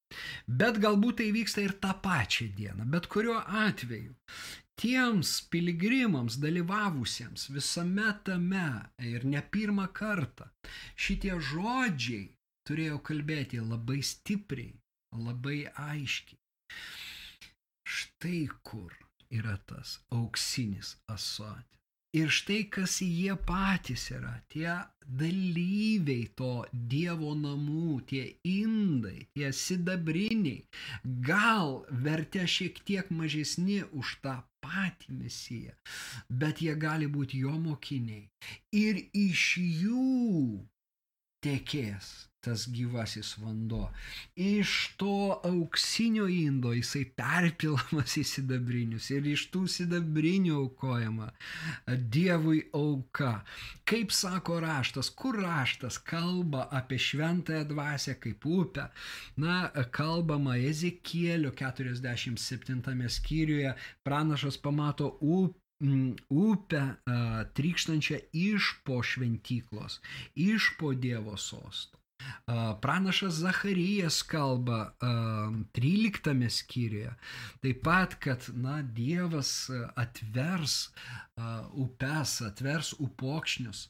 Bet 0.46 0.78
galbūt 0.82 1.22
tai 1.22 1.32
vyksta 1.34 1.64
ir 1.64 1.74
tą 1.82 1.96
pačią 2.04 2.52
dieną, 2.58 2.86
bet 2.94 3.10
kuriuo 3.10 3.40
atveju. 3.66 4.14
Tiems 4.78 5.32
piligrimams 5.54 6.38
dalyvavusiems 6.42 7.50
visame 7.54 8.10
tame 8.26 8.68
ir 9.10 9.26
ne 9.26 9.42
pirmą 9.56 9.86
kartą 9.94 10.50
šitie 11.06 11.36
žodžiai 11.50 12.26
turėjo 12.68 13.00
kalbėti 13.10 13.62
labai 13.62 14.00
stipriai, 14.06 14.74
labai 15.28 15.60
aiškiai. 15.90 16.40
Štai 17.84 18.42
kur 18.64 18.94
yra 19.30 19.58
tas 19.70 20.00
auksinis 20.18 20.96
asotis. 21.16 21.74
Ir 22.14 22.30
štai 22.30 22.60
kas 22.70 23.00
jie 23.02 23.34
patys 23.50 24.04
yra, 24.14 24.36
tie 24.54 24.74
dalyviai 25.20 26.28
to 26.38 26.52
Dievo 26.92 27.32
namų, 27.34 27.96
tie 28.12 28.36
indai, 28.46 29.24
tie 29.34 29.50
sidabriniai, 29.50 30.62
gal 31.30 31.74
vertė 32.06 32.46
šiek 32.56 32.78
tiek 32.86 33.10
mažesni 33.10 33.80
už 34.02 34.14
tą 34.26 34.36
patį 34.62 35.18
mesiją, 35.24 35.74
bet 36.30 36.62
jie 36.62 36.78
gali 36.86 37.10
būti 37.18 37.42
jo 37.48 37.56
mokiniai. 37.66 38.30
Ir 38.84 39.02
iš 39.26 39.48
jų 39.58 40.62
tekės 41.44 42.14
tas 42.44 42.66
gyvasis 42.76 43.38
vanduo. 43.40 43.86
Iš 44.36 44.72
to 45.00 45.40
auksinio 45.48 46.26
indo 46.28 46.74
jisai 46.76 47.06
perpilamas 47.20 48.18
į 48.20 48.24
sidabrinius 48.28 49.08
ir 49.16 49.30
iš 49.32 49.46
tų 49.54 49.64
sidabrinių 49.72 50.58
aukojama 50.58 51.30
Dievui 52.16 52.66
auka. 52.76 53.34
Kaip 53.88 54.12
sako 54.16 54.60
raštas, 54.64 55.12
kur 55.22 55.40
raštas 55.44 56.02
kalba 56.12 56.68
apie 56.82 57.00
šventąją 57.00 57.64
dvasę 57.72 58.18
kaip 58.26 58.46
upę. 58.46 58.90
Na, 59.40 59.58
kalbama 59.96 60.58
Ezekielio 60.60 61.56
47 61.56 63.10
skyriuje, 63.10 63.76
pranašas 64.04 64.60
pamato 64.60 65.14
upę 65.22 65.63
upę 66.30 66.84
a, 66.84 67.18
trykštančią 67.58 68.22
iš 68.34 68.70
po 68.88 69.02
šventyklos, 69.04 70.00
iš 70.36 70.74
po 70.80 70.94
Dievo 70.94 71.38
sosto. 71.38 72.00
Pranašas 72.82 73.34
Zacharijas 73.34 74.22
kalba 74.24 74.96
13 75.76 76.50
skyriuje. 76.50 77.16
Taip 77.60 77.82
pat, 77.84 78.16
kad 78.16 78.48
na, 78.54 78.82
Dievas 78.82 79.70
atvers 79.96 80.90
upes, 81.74 82.42
atvers 82.42 82.94
upokšnius. 83.00 83.90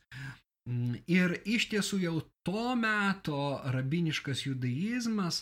Mm, 0.70 0.96
ir 1.12 1.34
iš 1.44 1.68
tiesų 1.74 2.00
jau 2.06 2.18
to 2.48 2.76
meto 2.80 3.60
rabiniškas 3.76 4.46
judaizmas 4.46 5.42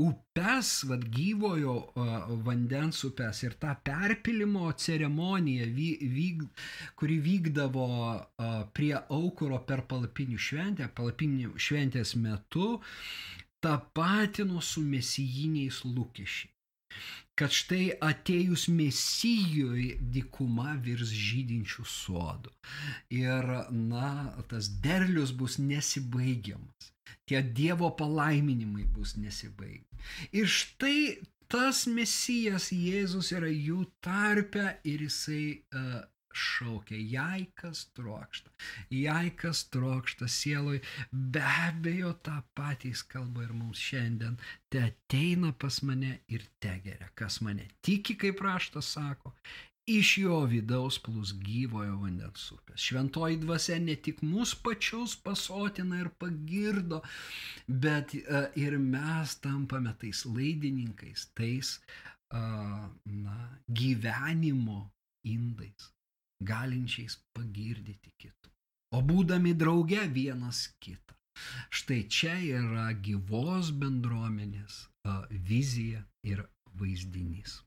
upes, 0.00 0.70
vad 0.90 1.04
gyvojo 1.16 1.74
vandens 2.46 3.04
upes 3.08 3.42
ir 3.46 3.54
tą 3.62 3.74
perpilimo 3.86 4.72
ceremoniją, 4.84 5.68
vy, 5.76 5.88
vyk, 6.16 6.46
kuri 6.98 7.18
vykdavo 7.28 7.88
prie 8.76 8.94
aukuro 9.18 9.60
per 9.68 9.84
palapinių 9.90 10.40
šventę, 10.48 10.88
palapinių 10.98 11.54
šventės 11.66 12.16
metu, 12.18 12.80
tapatino 13.64 14.60
su 14.60 14.82
mesijiniais 14.84 15.84
lūkesčiais 15.86 16.50
kad 17.34 17.50
štai 17.50 17.86
atėjus 18.08 18.68
mesijui 18.70 19.86
dikuma 20.16 20.76
virs 20.84 21.10
žydinčių 21.10 21.86
sodų. 21.90 22.52
Ir, 23.18 23.48
na, 23.74 24.10
tas 24.50 24.70
derlius 24.84 25.34
bus 25.34 25.58
nesibaigiamas. 25.58 26.93
Tie 27.28 27.42
Dievo 27.56 27.90
palaiminimai 27.98 28.86
bus 28.96 29.16
nesibaigiami. 29.20 30.02
Ir 30.36 30.50
štai 30.50 30.98
tas 31.48 31.84
mesijas 31.86 32.70
Jėzus 32.72 33.30
yra 33.36 33.50
jų 33.52 33.84
tarpe 34.04 34.74
ir 34.88 35.04
jisai 35.06 35.44
uh, 35.76 36.02
šaukia, 36.34 36.98
jei 36.98 37.46
kas 37.54 37.84
trokšta, 37.94 38.50
jei 38.90 39.30
kas 39.38 39.64
trokšta 39.70 40.28
sieloj, 40.30 40.80
be 41.12 41.42
abejo 41.68 42.12
tą 42.26 42.40
patys 42.58 43.04
kalba 43.06 43.46
ir 43.46 43.52
mums 43.54 43.78
šiandien, 43.78 44.36
te 44.68 44.82
ateina 44.88 45.52
pas 45.52 45.80
mane 45.86 46.18
ir 46.28 46.46
te 46.60 46.74
geria, 46.84 47.10
kas 47.14 47.40
mane 47.46 47.68
tiki, 47.86 48.18
kaip 48.18 48.42
raštas 48.42 48.90
sako, 48.96 49.34
iš 49.90 50.14
jo 50.18 50.38
vidaus 50.48 50.96
plūs 51.04 51.34
gyvojo 51.44 51.98
vandens 52.00 52.46
upės. 52.54 52.80
Šventoji 52.80 53.36
dvasia 53.42 53.76
ne 53.82 53.96
tik 54.00 54.22
mus 54.24 54.54
pačius 54.56 55.16
pasotina 55.20 56.00
ir 56.00 56.08
pagirdo, 56.18 57.02
bet 57.68 58.16
uh, 58.22 58.48
ir 58.56 58.78
mes 58.80 59.36
tampame 59.44 59.92
tais 60.00 60.24
laidininkais, 60.24 61.28
tais 61.36 61.78
na, 62.34 63.36
gyvenimo 63.68 64.90
indais 65.24 65.90
galinčiais 66.42 67.16
pagirdyti 67.36 68.10
kitų, 68.20 68.50
o 68.96 69.02
būdami 69.06 69.54
drauge 69.56 70.02
vienas 70.12 70.66
kitą. 70.82 71.14
Štai 71.74 72.02
čia 72.16 72.34
yra 72.38 72.88
gyvos 73.06 73.70
bendruomenės 73.74 74.84
vizija 75.48 76.04
ir 76.26 76.44
vaizdinys. 76.78 77.60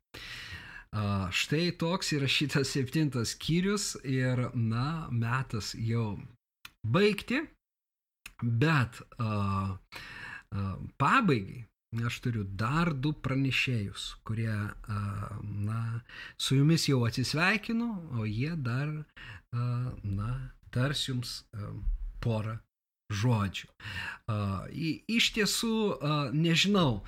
Štai 1.31 1.71
toks 1.77 2.13
yra 2.15 2.27
šitas 2.31 2.71
septintas 2.73 3.35
skyrius 3.35 3.95
ir, 4.03 4.47
na, 4.53 5.07
metas 5.11 5.73
jau 5.75 6.17
baigti, 6.87 7.41
bet 8.41 9.01
uh, 9.19 9.75
uh, 9.75 10.75
pabaigai 10.97 11.65
aš 12.05 12.19
turiu 12.21 12.43
dar 12.43 12.91
du 12.93 13.13
pranešėjus, 13.13 14.17
kurie, 14.27 14.53
na, 15.67 15.79
su 16.37 16.57
jumis 16.59 16.85
jau 16.89 16.99
atsisveikinu, 17.07 17.87
o 18.19 18.25
jie 18.27 18.51
dar, 18.59 18.91
na, 20.03 20.31
tars 20.75 21.05
jums 21.07 21.31
porą 22.21 22.57
žodžių. 23.21 23.71
Iš 25.17 25.31
tiesų, 25.37 25.77
nežinau, 26.35 27.01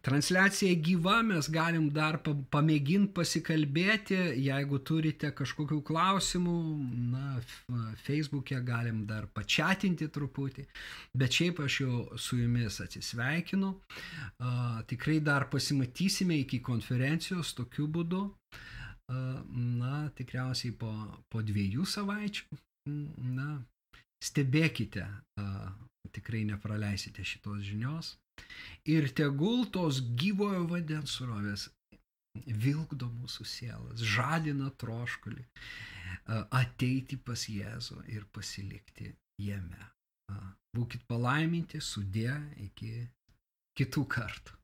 Transliacija 0.00 0.74
gyva, 0.80 1.18
mes 1.26 1.48
galim 1.52 1.90
dar 1.92 2.16
pamėginti 2.24 3.12
pasikalbėti, 3.18 4.16
jeigu 4.40 4.78
turite 4.80 5.28
kažkokių 5.36 5.80
klausimų, 5.84 6.54
na, 7.12 7.34
Facebook'e 8.06 8.62
galim 8.64 9.02
dar 9.10 9.26
pačiatinti 9.36 10.08
truputį, 10.08 10.64
bet 11.20 11.36
šiaip 11.36 11.60
aš 11.66 11.76
jau 11.82 12.00
su 12.16 12.40
jumis 12.40 12.80
atsisveikinu. 12.80 13.74
Tikrai 14.88 15.18
dar 15.20 15.50
pasimatysime 15.52 16.40
iki 16.46 16.62
konferencijos 16.64 17.52
tokiu 17.58 17.88
būdu. 17.98 18.24
na, 19.10 20.08
tikriausiai 20.14 20.72
po, 20.78 20.90
po 21.28 21.40
dviejų 21.42 21.82
savaičių, 21.82 22.58
na, 23.34 23.48
stebėkite, 24.22 25.02
tikrai 26.14 26.44
nepraleisite 26.46 27.24
šitos 27.26 27.64
žinios. 27.66 28.14
Ir 28.90 29.10
tegul 29.16 29.66
tos 29.74 30.00
gyvojo 30.20 30.64
vandens 30.70 31.16
surovės 31.18 31.68
vilkdo 32.64 33.10
mūsų 33.10 33.46
sielas, 33.46 34.02
žadina 34.16 34.70
troškulį 34.80 35.44
ateiti 36.56 37.18
pas 37.18 37.42
Jėzų 37.50 38.04
ir 38.14 38.26
pasilikti 38.32 39.10
jame. 39.42 39.90
Būkit 40.76 41.02
palaiminti, 41.10 41.80
sudė 41.82 42.36
iki 42.68 42.92
kitų 43.78 44.06
kartų. 44.14 44.59